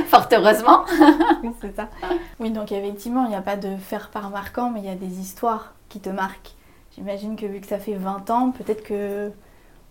Fort 0.05 0.27
heureusement. 0.31 0.85
Oui, 1.43 1.51
c'est 1.61 1.75
ça. 1.75 1.89
Oui, 2.39 2.51
donc 2.51 2.71
effectivement, 2.71 3.25
il 3.25 3.29
n'y 3.29 3.35
a 3.35 3.41
pas 3.41 3.57
de 3.57 3.75
faire-part 3.75 4.29
marquant, 4.29 4.69
mais 4.69 4.81
il 4.81 4.85
y 4.85 4.89
a 4.89 4.95
des 4.95 5.19
histoires 5.19 5.73
qui 5.89 5.99
te 5.99 6.09
marquent. 6.09 6.53
J'imagine 6.95 7.35
que 7.35 7.45
vu 7.45 7.59
que 7.59 7.67
ça 7.67 7.79
fait 7.79 7.93
20 7.93 8.29
ans, 8.29 8.51
peut-être 8.51 8.83
que 8.83 9.31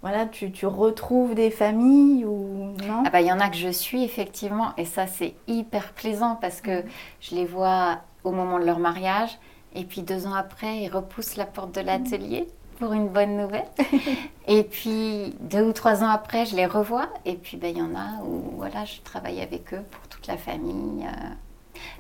voilà, 0.03 0.27
tu, 0.27 0.53
tu 0.53 0.67
retrouves 0.67 1.35
des 1.35 1.51
familles 1.51 2.25
ou 2.25 2.75
non? 2.87 3.03
Ah 3.07 3.11
bah, 3.11 3.21
il 3.21 3.27
y 3.27 3.33
en 3.33 3.41
a 3.41 3.49
que 3.49 3.57
je 3.57 3.69
suis 3.69 4.05
effectivement, 4.05 4.73
et 4.77 4.85
ça 4.85 5.07
c'est 5.07 5.35
hyper 5.47 5.93
plaisant 5.93 6.37
parce 6.41 6.61
que 6.61 6.83
je 7.21 7.35
les 7.35 7.45
vois 7.47 8.01
au 8.25 8.31
moment 8.33 8.59
de 8.59 8.65
leur 8.65 8.79
mariage, 8.79 9.39
et 9.75 9.85
puis 9.85 10.03
deux 10.03 10.27
ans 10.27 10.35
après, 10.35 10.79
ils 10.79 10.89
repoussent 10.91 11.37
la 11.37 11.47
porte 11.47 11.75
de 11.75 11.81
l'atelier 11.81 12.49
pour 12.79 12.93
une 12.93 13.09
bonne 13.09 13.37
nouvelle. 13.37 13.67
et 14.49 14.65
puis 14.65 15.35
deux 15.41 15.63
ou 15.63 15.73
trois 15.73 16.03
ans 16.03 16.09
après, 16.09 16.45
je 16.47 16.57
les 16.57 16.67
revois, 16.67 17.09
et 17.25 17.35
puis 17.37 17.57
ben, 17.57 17.71
il 17.71 17.79
y 17.79 17.83
en 17.83 17.95
a 17.95 18.23
où 18.25 18.57
voilà, 18.57 18.85
je 18.85 19.01
travaille 19.03 19.41
avec 19.41 19.73
eux 19.75 19.83
pour 19.91 20.09
toute 20.09 20.27
la 20.27 20.37
famille. 20.37 21.05
euh. 21.07 21.29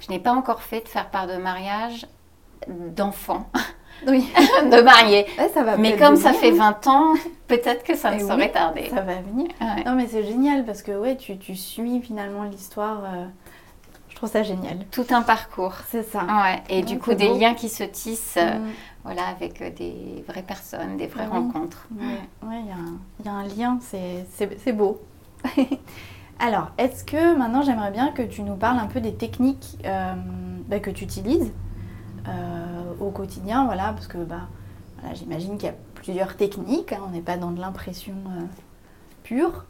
Je 0.00 0.10
n'ai 0.10 0.18
pas 0.18 0.32
encore 0.32 0.62
fait 0.62 0.80
de 0.80 0.88
faire 0.88 1.10
part 1.10 1.26
de 1.26 1.36
mariage 1.36 2.06
d'enfants, 2.68 3.46
Oui, 4.06 4.28
de 4.62 4.80
mariés. 4.82 5.26
Ouais, 5.38 5.48
ça 5.48 5.62
va 5.62 5.76
Mais 5.76 5.96
comme 5.96 6.16
ça 6.16 6.28
venir, 6.32 6.40
fait 6.40 6.60
hein. 6.60 6.76
20 6.82 6.86
ans, 6.88 7.14
peut-être 7.48 7.84
que 7.84 7.94
ça 7.96 8.10
ne 8.10 8.16
Eh 8.18 8.22
oui, 8.22 8.28
saurait 8.28 8.50
tarder. 8.50 8.88
Ça 8.90 9.02
va 9.02 9.16
venir. 9.16 9.48
Ouais. 9.60 9.84
Non, 9.84 9.94
mais 9.94 10.06
c'est 10.06 10.24
génial 10.24 10.64
parce 10.64 10.82
que 10.82 10.92
ouais, 10.92 11.16
tu, 11.16 11.36
tu 11.38 11.54
suis 11.56 12.00
finalement 12.00 12.44
l'histoire. 12.44 13.02
euh, 13.04 13.26
trouve 14.26 14.32
ça 14.32 14.42
génial. 14.42 14.78
Tout 14.90 15.06
un 15.10 15.22
parcours. 15.22 15.74
C'est 15.90 16.02
ça. 16.02 16.24
Ouais, 16.24 16.62
et 16.68 16.82
du 16.82 16.98
coup, 16.98 17.14
des 17.14 17.28
beau. 17.28 17.38
liens 17.38 17.54
qui 17.54 17.68
se 17.68 17.84
tissent 17.84 18.36
euh, 18.38 18.58
Mm. 18.58 18.70
voilà, 19.04 19.26
avec 19.28 19.60
euh, 19.60 19.70
des 19.70 20.24
vraies 20.28 20.42
personnes, 20.42 20.96
des 20.96 21.06
vraies 21.06 21.26
oui. 21.30 21.38
rencontres. 21.38 21.86
Ouais, 21.98 22.48
ouais, 22.48 22.60
il 22.60 22.66
y, 22.68 22.70
a 22.70 22.74
un- 22.76 22.98
il 23.20 23.26
y 23.26 23.28
a 23.28 23.32
un 23.32 23.46
lien, 23.46 23.78
c'est- 23.80 24.72
beau. 24.72 25.00
Alors, 26.40 26.70
est-ce 26.78 27.04
que 27.04 27.36
maintenant 27.36 27.62
j'aimerais 27.62 27.90
bien 27.92 28.08
que 28.10 28.22
tu 28.22 28.42
nous 28.42 28.56
parles 28.56 28.78
un 28.78 28.86
peu 28.86 29.00
des 29.00 29.14
techniques 29.14 29.78
euh, 29.84 30.14
bah, 30.68 30.80
que 30.80 30.90
tu 30.90 31.04
utilises 31.04 31.52
euh, 32.26 32.64
au 33.00 33.10
quotidien, 33.10 33.66
voilà, 33.66 33.92
parce 33.92 34.06
que 34.08 34.18
bah, 34.18 34.48
voilà, 35.00 35.14
j'imagine 35.14 35.56
qu'il 35.58 35.68
y 35.68 35.72
a 35.72 35.74
plusieurs 35.94 36.36
techniques, 36.36 36.92
hein, 36.92 37.00
on 37.06 37.10
n'est 37.10 37.20
pas 37.20 37.36
dans 37.36 37.50
de 37.52 37.60
l'impression 37.60 38.14
euh, 38.30 38.40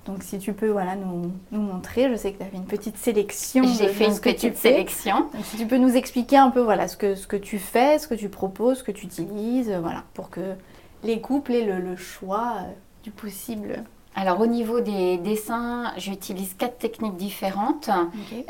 Donc 0.04 0.22
si 0.22 0.38
tu 0.38 0.52
peux 0.52 0.68
voilà, 0.68 0.96
nous, 0.96 1.32
nous 1.52 1.60
montrer, 1.62 2.10
je 2.10 2.16
sais 2.16 2.32
que 2.32 2.38
tu 2.38 2.42
as 2.42 2.46
fait 2.46 2.56
une 2.56 2.66
petite 2.66 2.96
sélection. 2.98 3.62
J'ai 3.64 3.88
fait 3.88 4.06
une 4.06 4.14
ce 4.14 4.20
que 4.20 4.28
tu 4.28 4.34
petite 4.34 4.56
sélection. 4.56 5.20
Donc, 5.32 5.44
si 5.44 5.56
tu 5.56 5.66
peux 5.66 5.78
nous 5.78 5.96
expliquer 5.96 6.36
un 6.36 6.50
peu 6.50 6.60
voilà, 6.60 6.88
ce, 6.88 6.96
que, 6.96 7.14
ce 7.14 7.26
que 7.26 7.36
tu 7.36 7.58
fais, 7.58 7.98
ce 7.98 8.08
que 8.08 8.14
tu 8.14 8.28
proposes, 8.28 8.78
ce 8.78 8.84
que 8.84 8.92
tu 8.92 9.06
utilises, 9.06 9.70
euh, 9.70 9.80
voilà, 9.80 10.02
pour 10.14 10.30
que 10.30 10.54
les 11.02 11.20
couples 11.20 11.52
aient 11.52 11.64
le, 11.64 11.78
le 11.78 11.96
choix 11.96 12.54
euh, 12.58 12.72
du 13.04 13.10
possible. 13.10 13.84
Alors, 14.16 14.40
au 14.40 14.46
niveau 14.46 14.80
des 14.80 15.18
dessins, 15.18 15.92
j'utilise 15.96 16.54
quatre 16.54 16.78
techniques 16.78 17.16
différentes. 17.16 17.90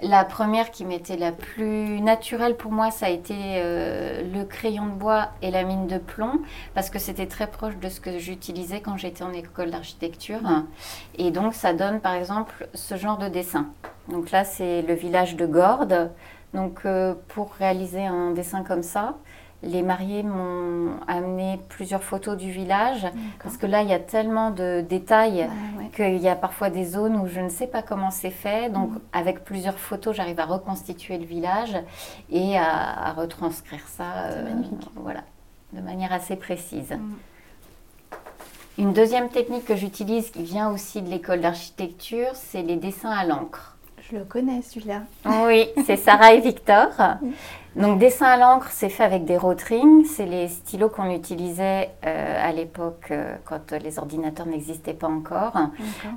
La 0.02 0.24
première 0.24 0.70
qui 0.70 0.84
m'était 0.84 1.16
la 1.16 1.32
plus 1.32 2.00
naturelle 2.02 2.56
pour 2.56 2.70
moi, 2.70 2.90
ça 2.90 3.06
a 3.06 3.08
été 3.08 3.34
euh, 3.34 4.22
le 4.30 4.44
crayon 4.44 4.84
de 4.86 4.92
bois 4.92 5.30
et 5.40 5.50
la 5.50 5.64
mine 5.64 5.86
de 5.86 5.96
plomb, 5.96 6.40
parce 6.74 6.90
que 6.90 6.98
c'était 6.98 7.26
très 7.26 7.46
proche 7.46 7.76
de 7.78 7.88
ce 7.88 7.98
que 7.98 8.18
j'utilisais 8.18 8.80
quand 8.80 8.98
j'étais 8.98 9.24
en 9.24 9.32
école 9.32 9.70
d'architecture. 9.70 10.40
Et 11.16 11.30
donc, 11.30 11.54
ça 11.54 11.72
donne 11.72 12.00
par 12.00 12.14
exemple 12.14 12.68
ce 12.74 12.96
genre 12.96 13.16
de 13.16 13.28
dessin. 13.28 13.68
Donc 14.08 14.30
là, 14.32 14.44
c'est 14.44 14.82
le 14.82 14.92
village 14.92 15.34
de 15.34 15.46
Gordes. 15.46 16.10
Donc, 16.52 16.80
euh, 16.84 17.14
pour 17.28 17.52
réaliser 17.54 18.04
un 18.04 18.32
dessin 18.32 18.62
comme 18.62 18.82
ça, 18.82 19.16
les 19.64 19.82
mariés 19.82 20.22
m'ont 20.22 20.92
amené 21.08 21.58
plusieurs 21.68 22.02
photos 22.02 22.36
du 22.36 22.50
village, 22.50 23.06
parce 23.42 23.56
que 23.56 23.66
là, 23.66 23.82
il 23.82 23.88
y 23.88 23.92
a 23.92 23.98
tellement 23.98 24.50
de 24.50 24.84
détails 24.88 25.48
Ah, 25.48 25.78
ouais. 25.78 25.88
qu'il 25.94 26.22
y 26.22 26.28
a 26.28 26.36
parfois 26.36 26.70
des 26.70 26.84
zones 26.84 27.16
où 27.16 27.26
je 27.26 27.40
ne 27.40 27.48
sais 27.48 27.66
pas 27.66 27.82
comment 27.82 28.10
c'est 28.10 28.30
fait. 28.30 28.70
Donc, 28.70 28.90
avec 29.12 29.44
plusieurs 29.44 29.78
photos, 29.78 30.14
j'arrive 30.16 30.40
à 30.40 30.44
reconstituer 30.46 31.18
le 31.18 31.24
village 31.24 31.76
et 32.30 32.56
à, 32.56 33.08
à 33.08 33.12
retranscrire 33.12 33.86
ça. 33.88 34.28
Voilà, 34.96 35.20
de 35.72 35.80
manière 35.80 36.12
assez 36.12 36.36
précise. 36.36 36.92
Mm. 36.92 37.14
Une 38.76 38.92
deuxième 38.92 39.28
technique 39.28 39.64
que 39.64 39.76
j'utilise, 39.76 40.30
qui 40.30 40.42
vient 40.42 40.68
aussi 40.70 41.00
de 41.00 41.08
l'école 41.08 41.40
d'architecture, 41.40 42.30
c'est 42.34 42.62
les 42.62 42.76
dessins 42.76 43.10
à 43.10 43.24
l'encre. 43.24 43.73
Je 44.10 44.18
le 44.18 44.24
connais 44.24 44.60
celui-là. 44.62 45.02
Oui, 45.46 45.66
c'est 45.86 45.96
Sarah 45.96 46.34
et 46.34 46.40
Victor. 46.40 46.88
Donc, 47.76 47.98
dessin 47.98 48.26
à 48.26 48.36
l'encre, 48.36 48.68
c'est 48.70 48.88
fait 48.88 49.02
avec 49.02 49.24
des 49.24 49.36
Rotring. 49.36 50.04
C'est 50.04 50.26
les 50.26 50.48
stylos 50.48 50.90
qu'on 50.90 51.10
utilisait 51.10 51.90
euh, 52.06 52.48
à 52.48 52.52
l'époque 52.52 53.08
euh, 53.10 53.34
quand 53.44 53.72
les 53.72 53.98
ordinateurs 53.98 54.46
n'existaient 54.46 54.94
pas 54.94 55.08
encore. 55.08 55.56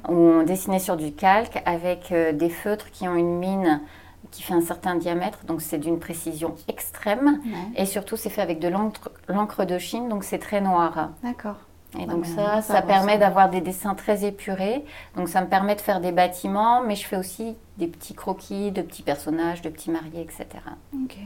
Où 0.10 0.14
on 0.14 0.44
dessinait 0.44 0.80
sur 0.80 0.98
du 0.98 1.14
calque 1.14 1.62
avec 1.66 2.12
euh, 2.12 2.34
des 2.34 2.50
feutres 2.50 2.92
qui 2.92 3.08
ont 3.08 3.16
une 3.16 3.40
mine 3.40 3.82
qui 4.30 4.44
fait 4.44 4.54
un 4.54 4.62
certain 4.62 4.96
diamètre, 4.96 5.46
donc 5.46 5.62
c'est 5.62 5.78
d'une 5.78 6.00
précision 6.00 6.56
extrême. 6.68 7.40
Ouais. 7.46 7.82
Et 7.84 7.86
surtout, 7.86 8.18
c'est 8.18 8.30
fait 8.30 8.42
avec 8.42 8.60
de 8.60 8.68
l'encre 8.68 9.66
de 9.66 9.78
Chine, 9.78 10.10
donc 10.10 10.26
c'est 10.26 10.40
très 10.40 10.60
noir. 10.60 11.12
D'accord. 11.24 11.56
Et 11.98 12.04
Ah, 12.04 12.12
donc 12.12 12.26
ça, 12.26 12.62
ça 12.62 12.76
ça, 12.76 12.82
permet 12.82 13.18
d'avoir 13.18 13.50
des 13.50 13.62
dessins 13.62 13.96
très 13.96 14.26
épurés. 14.26 14.84
Donc 15.16 15.30
ça 15.30 15.42
me 15.42 15.48
permet 15.48 15.76
de 15.76 15.82
faire 15.82 16.02
des 16.02 16.12
bâtiments, 16.12 16.82
mais 16.82 16.96
je 16.96 17.06
fais 17.06 17.18
aussi 17.18 17.56
des 17.78 17.88
petits 17.88 18.14
croquis 18.14 18.72
de 18.72 18.82
petits 18.82 19.04
personnages, 19.04 19.62
de 19.62 19.70
petits 19.70 19.92
mariés, 19.92 20.22
etc. 20.22 20.46
Ok. 20.94 21.18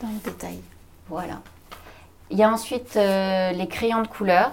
Dans 0.00 0.08
le 0.08 0.18
détail. 0.24 0.60
Voilà. 1.08 1.40
Il 2.30 2.38
y 2.38 2.42
a 2.42 2.50
ensuite 2.50 2.96
euh, 2.96 3.50
les 3.52 3.68
crayons 3.68 4.02
de 4.02 4.08
couleur. 4.08 4.52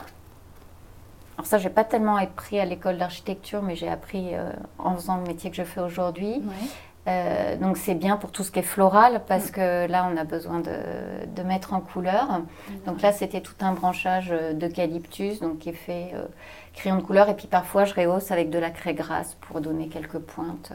Alors 1.38 1.48
ça, 1.48 1.58
j'ai 1.58 1.70
pas 1.70 1.86
tellement 1.86 2.18
appris 2.18 2.60
à 2.60 2.66
l'école 2.66 2.98
d'architecture, 2.98 3.62
mais 3.62 3.76
j'ai 3.76 3.88
appris 3.88 4.36
euh, 4.36 4.52
en 4.78 4.96
faisant 4.96 5.18
le 5.18 5.24
métier 5.24 5.50
que 5.50 5.56
je 5.56 5.64
fais 5.64 5.80
aujourd'hui. 5.80 6.34
Ouais. 6.34 6.68
Euh, 7.10 7.58
donc 7.58 7.78
c'est 7.78 7.96
bien 7.96 8.18
pour 8.18 8.32
tout 8.32 8.44
ce 8.44 8.52
qui 8.52 8.60
est 8.60 8.64
floral 8.64 9.24
parce 9.28 9.50
que 9.50 9.88
là 9.88 10.10
on 10.12 10.18
a 10.18 10.24
besoin 10.24 10.60
de, 10.60 11.44
mettre 11.44 11.74
en 11.74 11.80
couleur. 11.80 12.42
Donc 12.86 13.02
là 13.02 13.12
c'était 13.12 13.42
tout 13.42 13.56
un 13.62 13.74
branchage 13.74 14.30
euh, 14.32 14.54
d'eucalyptus 14.54 15.40
donc 15.40 15.60
qui 15.60 15.70
est 15.70 15.74
fait 15.74 16.12
euh, 16.14 16.26
crayon 16.74 16.98
de 16.98 17.02
couleur 17.02 17.30
et 17.30 17.36
puis 17.36 17.48
parfois 17.48 17.86
je 17.86 17.96
rehausse 17.96 18.30
avec 18.32 18.50
de 18.50 18.60
la 18.60 18.70
craie 18.70 18.94
grasse 18.94 19.36
pour 19.42 19.62
donner 19.62 19.88
quelques 19.88 20.20
pointes 20.20 20.72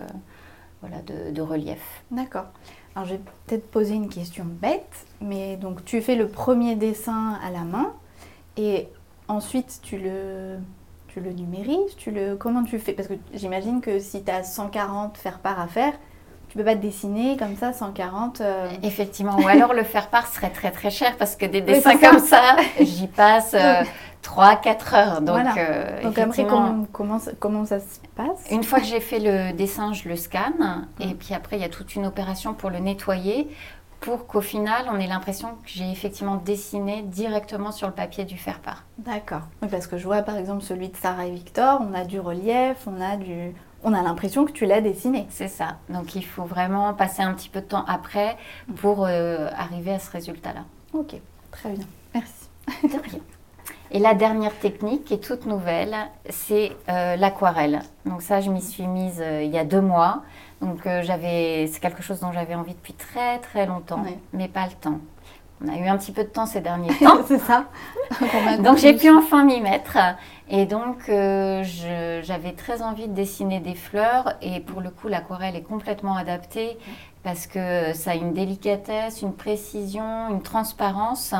voilà, 0.80 0.96
de, 1.02 1.40
relief. 1.40 2.02
D'accord. 2.10 2.46
Alors, 2.94 3.06
je 3.06 3.14
vais 3.14 3.20
peut-être 3.46 3.70
poser 3.70 3.94
une 3.94 4.08
question 4.08 4.44
bête, 4.46 5.06
mais 5.20 5.56
donc 5.56 5.84
tu 5.84 6.00
fais 6.00 6.14
le 6.14 6.28
premier 6.28 6.76
dessin 6.76 7.38
à 7.44 7.50
la 7.50 7.62
main 7.62 7.92
et 8.56 8.88
ensuite 9.28 9.80
tu 9.82 9.98
le, 9.98 10.58
tu 11.08 11.20
le 11.20 11.32
numérises, 11.32 11.96
tu 11.96 12.10
le, 12.10 12.36
comment 12.36 12.64
tu 12.64 12.78
fais? 12.78 12.92
Parce 12.92 13.08
que 13.08 13.14
j'imagine 13.32 13.80
que 13.80 13.98
si 13.98 14.24
tu 14.24 14.30
as 14.30 14.42
140 14.42 15.16
faire-part 15.16 15.60
à 15.60 15.66
faire, 15.66 15.94
tu 16.54 16.58
peux 16.58 16.64
pas 16.64 16.76
te 16.76 16.82
dessiner 16.82 17.36
comme 17.36 17.56
ça 17.56 17.72
140. 17.72 18.40
euh, 18.40 18.68
Effectivement, 18.84 19.36
ou 19.40 19.48
alors 19.48 19.74
le 19.74 19.82
faire 19.82 20.06
part 20.08 20.28
serait 20.28 20.50
très 20.50 20.70
très 20.70 20.88
cher 20.90 21.16
parce 21.18 21.34
que 21.34 21.46
des 21.46 21.60
dessins 21.60 21.96
comme 21.98 22.20
ça, 22.20 22.54
j'y 22.80 23.08
passe 23.08 23.56
3-4 24.22 24.94
heures. 24.94 25.20
Donc, 25.20 25.30
Voilà. 25.34 25.54
euh, 25.58 26.02
Donc 26.04 26.16
après, 26.16 26.46
comment, 26.46 26.86
comment, 26.92 27.18
ça- 27.18 27.32
comment 27.40 27.64
ça 27.66 27.80
se 27.80 27.98
passe? 28.14 28.46
Une 28.52 28.62
fois 28.62 28.78
que 28.78 28.86
j'ai 28.86 29.00
fait 29.00 29.18
le 29.18 29.52
dessin, 29.52 29.92
je 29.92 30.08
le 30.08 30.14
scanne. 30.14 30.86
Et 31.00 31.14
puis 31.14 31.34
après, 31.34 31.56
il 31.56 31.62
y 31.62 31.64
a 31.64 31.68
toute 31.68 31.96
une 31.96 32.06
opération 32.06 32.54
pour 32.54 32.70
le 32.70 32.78
nettoyer, 32.78 33.48
pour 33.98 34.28
qu'au 34.28 34.40
final, 34.40 34.84
on 34.92 35.00
ait 35.00 35.08
l'impression 35.08 35.48
que 35.64 35.66
j'ai 35.66 35.90
effectivement 35.90 36.36
dessiné 36.36 37.02
directement 37.02 37.72
sur 37.72 37.88
le 37.88 37.92
papier 37.94 38.24
du 38.24 38.36
faire-part. 38.38 38.84
D'accord. 38.98 39.42
Oui, 39.60 39.68
parce 39.68 39.88
que 39.88 39.98
je 39.98 40.04
vois 40.04 40.22
par 40.22 40.36
exemple 40.36 40.62
celui 40.62 40.88
de 40.88 40.96
Sarah 40.96 41.26
et 41.26 41.30
Victor, 41.32 41.80
on 41.80 41.94
a 41.94 42.04
du 42.04 42.20
relief, 42.20 42.76
on 42.86 43.00
a 43.00 43.16
du... 43.16 43.54
On 43.86 43.92
a 43.92 44.02
l'impression 44.02 44.46
que 44.46 44.52
tu 44.52 44.64
l'as 44.64 44.80
dessiné. 44.80 45.26
C'est 45.28 45.48
ça. 45.48 45.76
Donc 45.90 46.14
il 46.14 46.24
faut 46.24 46.44
vraiment 46.44 46.94
passer 46.94 47.22
un 47.22 47.34
petit 47.34 47.50
peu 47.50 47.60
de 47.60 47.66
temps 47.66 47.84
après 47.86 48.36
pour 48.76 49.04
euh, 49.04 49.48
arriver 49.54 49.92
à 49.92 49.98
ce 49.98 50.10
résultat-là. 50.10 50.64
Ok, 50.94 51.16
très 51.50 51.70
bien. 51.70 51.84
Merci. 52.14 52.48
De 52.82 53.10
rien. 53.10 53.20
Et 53.90 53.98
la 53.98 54.14
dernière 54.14 54.58
technique, 54.58 55.04
qui 55.04 55.14
est 55.14 55.22
toute 55.22 55.44
nouvelle, 55.44 55.94
c'est 56.30 56.72
euh, 56.88 57.16
l'aquarelle. 57.16 57.82
Donc 58.06 58.22
ça, 58.22 58.40
je 58.40 58.50
m'y 58.50 58.62
suis 58.62 58.86
mise 58.86 59.20
euh, 59.20 59.42
il 59.42 59.50
y 59.50 59.58
a 59.58 59.64
deux 59.64 59.82
mois. 59.82 60.22
Donc 60.62 60.88
j'avais, 61.02 61.66
c'est 61.66 61.78
quelque 61.78 62.02
chose 62.02 62.20
dont 62.20 62.32
j'avais 62.32 62.54
envie 62.54 62.72
depuis 62.72 62.94
très 62.94 63.38
très 63.40 63.66
longtemps, 63.66 64.02
mais 64.32 64.48
pas 64.48 64.64
le 64.64 64.72
temps. 64.72 64.98
On 65.64 65.72
a 65.72 65.76
eu 65.78 65.86
un 65.86 65.96
petit 65.96 66.12
peu 66.12 66.24
de 66.24 66.28
temps 66.28 66.46
ces 66.46 66.60
derniers 66.60 66.94
temps. 67.00 67.18
c'est 67.26 67.38
ça. 67.38 67.66
Donc 68.60 68.78
j'ai 68.78 68.94
pu 68.94 69.10
enfin 69.10 69.44
m'y 69.44 69.60
mettre. 69.60 69.96
Et 70.48 70.66
donc 70.66 71.08
euh, 71.08 71.62
j'avais 72.22 72.52
très 72.52 72.82
envie 72.82 73.08
de 73.08 73.14
dessiner 73.14 73.60
des 73.60 73.74
fleurs. 73.74 74.34
Et 74.42 74.60
pour 74.60 74.80
le 74.80 74.90
coup, 74.90 75.08
l'aquarelle 75.08 75.56
est 75.56 75.62
complètement 75.62 76.16
adaptée 76.16 76.76
parce 77.22 77.46
que 77.46 77.94
ça 77.94 78.10
a 78.10 78.14
une 78.14 78.34
délicatesse, 78.34 79.22
une 79.22 79.32
précision, 79.32 80.28
une 80.30 80.42
transparence 80.42 81.34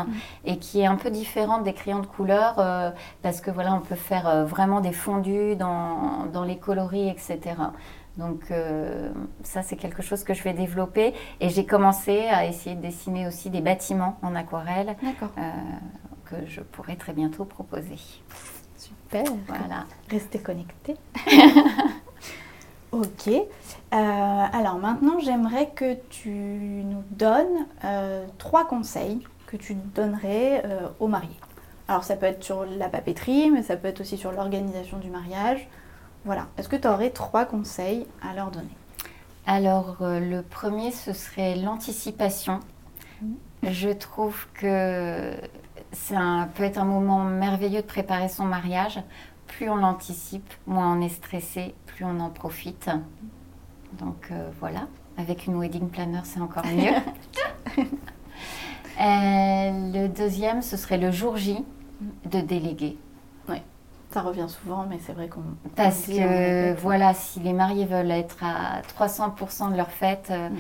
et 0.47 0.57
qui 0.57 0.81
est 0.81 0.87
un 0.87 0.97
peu 0.97 1.11
différente 1.11 1.63
des 1.63 1.75
crayons 1.75 2.01
de 2.01 2.07
couleur 2.07 2.55
euh, 2.59 2.91
parce 3.23 3.43
que 3.43 3.51
voilà, 3.51 3.75
on 3.75 3.81
peut 3.81 3.95
faire 3.95 4.27
euh, 4.27 4.45
vraiment 4.45 4.81
des 4.81 4.93
fondus 4.93 5.57
dans, 5.57 6.25
dans 6.33 6.43
les 6.43 6.57
coloris, 6.57 7.11
etc. 7.11 7.39
Donc 8.17 8.51
euh, 8.51 9.11
ça, 9.43 9.63
c'est 9.63 9.77
quelque 9.77 10.03
chose 10.03 10.25
que 10.25 10.35
je 10.35 10.43
vais 10.43 10.53
développer. 10.53 11.15
Et 11.41 11.49
j'ai 11.49 11.67
commencé 11.67 12.21
à 12.29 12.47
essayer 12.47 12.77
de 12.77 12.83
dessiner 12.83 13.27
aussi 13.27 13.51
des 13.51 13.61
bâtiments 13.61 14.19
en 14.23 14.35
aquarelle 14.35 14.97
euh, 15.39 15.51
que 16.25 16.37
je 16.47 16.61
pourrais 16.61 16.97
très 16.97 17.13
bientôt 17.13 17.45
proposer. 17.45 17.99
Super. 18.77 19.25
Voilà. 19.49 19.87
Restez 20.11 20.39
connectés. 20.39 20.97
ok. 22.93 23.29
Euh, 23.29 23.37
alors 23.93 24.77
maintenant, 24.77 25.19
j'aimerais 25.19 25.71
que 25.75 25.95
tu 26.11 26.31
nous 26.31 27.03
donnes 27.11 27.67
trois 28.39 28.67
conseils 28.67 29.27
que 29.47 29.57
tu 29.57 29.75
donnerais 29.75 30.63
aux 31.01 31.09
mariés. 31.09 31.41
Alors 31.87 32.03
ça 32.03 32.17
peut 32.17 32.27
être 32.27 32.43
sur 32.43 32.65
la 32.65 32.89
papeterie, 32.89 33.51
mais 33.51 33.63
ça 33.63 33.77
peut 33.77 33.89
être 33.89 34.01
aussi 34.01 34.17
sur 34.17 34.33
l'organisation 34.33 34.99
du 34.99 35.11
mariage. 35.11 35.69
Voilà. 36.25 36.47
Est-ce 36.57 36.69
que 36.69 36.77
tu 36.77 36.89
aurais 36.89 37.11
trois 37.11 37.45
conseils 37.45 38.07
à 38.23 38.35
leur 38.35 38.51
donner? 38.51 38.77
Alors, 39.47 39.99
euh, 40.01 40.21
le 40.21 40.43
premier, 40.43 40.91
ce 40.91 41.13
serait 41.13 41.57
l'anticipation. 41.57 42.61
Je 43.63 43.91
trouve 43.91 44.47
que 44.55 45.35
ça 45.93 46.49
peut 46.55 46.65
être 46.65 46.79
un 46.79 46.85
moment 46.85 47.25
merveilleux 47.25 47.83
de 47.83 47.87
préparer 47.87 48.29
son 48.29 48.45
mariage. 48.45 49.01
Plus 49.47 49.69
on 49.69 49.77
l'anticipe, 49.77 50.53
moins 50.67 50.97
on 50.97 51.01
est 51.01 51.09
stressé, 51.09 51.75
plus 51.87 52.05
on 52.05 52.21
en 52.21 52.31
profite. 52.31 52.91
Donc 53.99 54.29
euh, 54.31 54.51
voilà, 54.61 54.89
avec 55.17 55.47
une 55.47 55.57
wedding 55.57 55.89
planner, 55.89 56.21
c'est 56.25 56.41
encore 56.41 56.67
mieux. 56.67 57.85
Euh, 59.01 59.93
le 59.93 60.07
deuxième, 60.07 60.63
ce 60.63 60.77
serait 60.77 60.99
le 60.99 61.11
jour 61.11 61.37
J 61.37 61.65
de 62.31 62.41
déléguer. 62.41 62.97
Ça 64.15 64.23
revient 64.23 64.47
souvent, 64.49 64.87
mais 64.89 64.99
c'est 65.05 65.13
vrai 65.13 65.29
qu'on. 65.29 65.43
Parce 65.77 66.09
dit, 66.09 66.19
que 66.19 66.73
voilà, 66.75 67.13
si 67.15 67.41
les 67.41 67.53
mariés 67.53 67.85
veulent 67.85 68.11
être 68.13 68.37
à 68.45 68.81
300% 68.97 69.73
de 69.73 69.77
leur 69.77 69.91
fête, 69.91 70.29
euh, 70.31 70.49
Mm. 70.51 70.57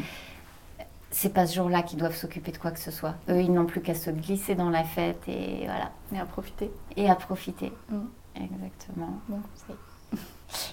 c'est 1.12 1.32
pas 1.32 1.46
ce 1.46 1.54
jour-là 1.54 1.82
qu'ils 1.82 1.99
doivent 1.99 2.16
s'occuper 2.16 2.50
de 2.50 2.58
quoi 2.58 2.73
que 2.73 2.80
ce 2.80 2.90
soit. 2.90 3.14
Eux, 3.28 3.40
ils 3.40 3.52
n'ont 3.52 3.64
plus 3.66 3.80
qu'à 3.80 3.94
se 3.94 4.11
glisser 4.11 4.56
dans 4.56 4.70
la 4.70 4.82
fête 4.82 5.23
et 5.28 5.61
voilà, 5.66 5.92
Mais 6.11 6.18
à 6.18 6.25
profiter. 6.25 6.70
et 6.96 7.08
à 7.08 7.14
profiter. 7.14 7.73
Mm. 7.90 7.99
Exactement. 8.42 9.11
Bon 9.28 9.38
conseil. 9.54 9.76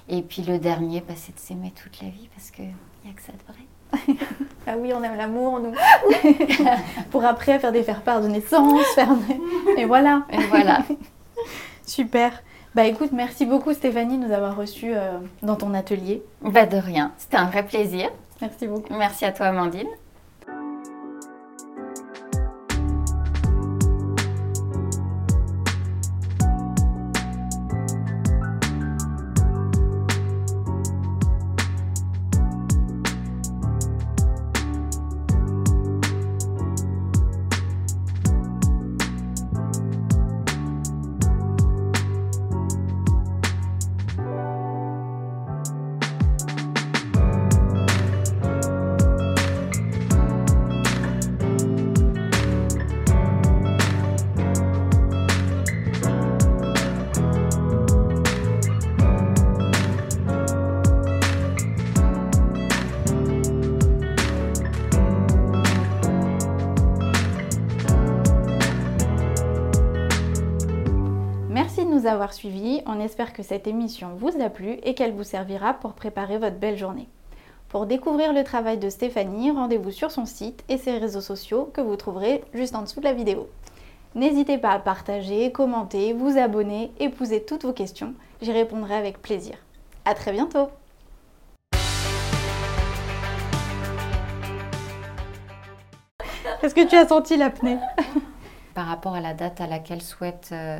Et 0.09 0.23
puis 0.23 0.41
le 0.41 0.57
dernier, 0.57 1.01
bah, 1.07 1.13
c'est 1.15 1.35
de 1.35 1.39
s'aimer 1.39 1.71
toute 1.71 2.01
la 2.01 2.09
vie 2.09 2.29
parce 2.35 2.49
que 2.51 2.63
y 2.63 3.09
a 3.09 3.13
que 3.15 3.21
ça 3.21 3.31
de 3.33 3.53
vrai. 3.53 4.17
Ah 4.67 4.73
oui, 4.77 4.91
on 4.95 5.03
aime 5.03 5.17
l'amour, 5.17 5.59
nous. 5.59 5.73
Pour 7.11 7.25
après 7.25 7.59
faire 7.59 7.71
des 7.71 7.83
faire-part 7.83 8.21
de 8.21 8.27
naissance, 8.27 8.81
faire 8.95 9.15
des... 9.15 9.81
Et 9.81 9.85
voilà. 9.85 10.23
Et 10.31 10.37
voilà. 10.45 10.79
Super. 11.85 12.41
Bah 12.73 12.85
écoute, 12.85 13.11
merci 13.11 13.45
beaucoup 13.45 13.73
Stéphanie 13.73 14.17
de 14.17 14.27
nous 14.27 14.33
avoir 14.33 14.55
reçus 14.55 14.93
euh, 14.93 15.17
dans 15.43 15.55
ton 15.55 15.73
atelier. 15.73 16.23
bah 16.41 16.65
de 16.65 16.77
rien. 16.77 17.11
C'était 17.17 17.37
un 17.37 17.45
vrai 17.45 17.65
plaisir. 17.65 18.09
Merci 18.39 18.67
beaucoup. 18.67 18.93
Merci 18.97 19.25
à 19.25 19.31
toi, 19.31 19.47
Amandine. 19.47 19.87
Nous 72.01 72.07
avoir 72.07 72.33
suivis. 72.33 72.81
On 72.85 72.99
espère 72.99 73.33
que 73.33 73.43
cette 73.43 73.67
émission 73.67 74.11
vous 74.15 74.31
a 74.41 74.49
plu 74.49 74.79
et 74.83 74.95
qu'elle 74.95 75.13
vous 75.13 75.23
servira 75.23 75.73
pour 75.73 75.93
préparer 75.93 76.37
votre 76.37 76.55
belle 76.55 76.77
journée. 76.77 77.07
Pour 77.69 77.85
découvrir 77.85 78.33
le 78.33 78.43
travail 78.43 78.77
de 78.77 78.89
Stéphanie, 78.89 79.51
rendez-vous 79.51 79.91
sur 79.91 80.11
son 80.11 80.25
site 80.25 80.63
et 80.67 80.77
ses 80.77 80.97
réseaux 80.97 81.21
sociaux 81.21 81.69
que 81.73 81.81
vous 81.81 81.95
trouverez 81.95 82.43
juste 82.53 82.75
en 82.75 82.81
dessous 82.81 82.99
de 82.99 83.05
la 83.05 83.13
vidéo. 83.13 83.47
N'hésitez 84.15 84.57
pas 84.57 84.71
à 84.71 84.79
partager, 84.79 85.51
commenter, 85.51 86.13
vous 86.13 86.37
abonner 86.37 86.91
et 86.99 87.09
poser 87.09 87.43
toutes 87.43 87.63
vos 87.63 87.71
questions. 87.71 88.13
J'y 88.41 88.51
répondrai 88.51 88.95
avec 88.95 89.21
plaisir. 89.21 89.55
À 90.03 90.15
très 90.15 90.31
bientôt 90.31 90.69
Est-ce 96.63 96.75
que 96.75 96.87
tu 96.87 96.95
as 96.95 97.07
senti 97.07 97.37
l'apnée? 97.37 97.77
Par 98.73 98.85
rapport 98.85 99.13
à 99.13 99.21
la 99.21 99.33
date 99.33 99.61
à 99.61 99.67
laquelle 99.67 100.01
souhaite. 100.01 100.49
euh, 100.51 100.79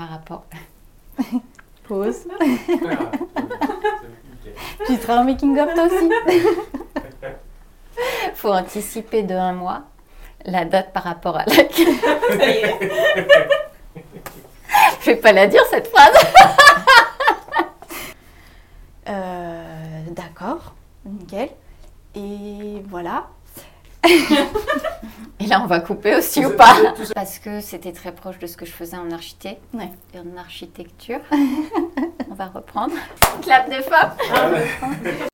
par 0.00 0.08
rapport. 0.08 0.44
Pause. 1.88 2.26
Ah. 2.40 2.44
Tu 4.86 4.96
seras 4.96 5.18
en 5.18 5.24
making-of 5.24 5.74
toi 5.74 5.84
aussi 5.84 6.08
faut 8.34 8.52
anticiper 8.52 9.22
de 9.22 9.34
un 9.34 9.52
mois 9.52 9.82
la 10.46 10.64
date 10.64 10.94
par 10.94 11.04
rapport 11.04 11.36
à 11.36 11.44
laquelle. 11.44 11.94
Je 15.00 15.06
vais 15.10 15.16
pas 15.16 15.32
la 15.32 15.46
dire 15.46 15.62
cette 15.70 15.88
phrase. 15.88 16.16
Euh, 19.08 20.04
D'accord, 20.10 20.74
nickel. 21.04 21.50
Et 22.14 22.82
voilà. 22.88 23.28
Et 25.42 25.46
là, 25.46 25.60
on 25.62 25.66
va 25.66 25.80
couper 25.80 26.14
aussi 26.16 26.44
ou 26.44 26.50
pas 26.50 26.74
Parce 27.14 27.38
que 27.38 27.60
c'était 27.60 27.92
très 27.92 28.12
proche 28.12 28.38
de 28.38 28.46
ce 28.46 28.56
que 28.56 28.66
je 28.66 28.72
faisais 28.72 28.96
en 28.98 29.10
architecte, 29.10 29.62
Ouais. 29.72 29.88
en 30.14 30.36
architecture. 30.38 31.20
on 32.30 32.34
va 32.34 32.46
reprendre. 32.46 32.92
Clap 33.42 33.68
des 33.70 33.80
femmes. 33.80 34.12
Ah, 34.34 34.50
ouais. 34.50 34.66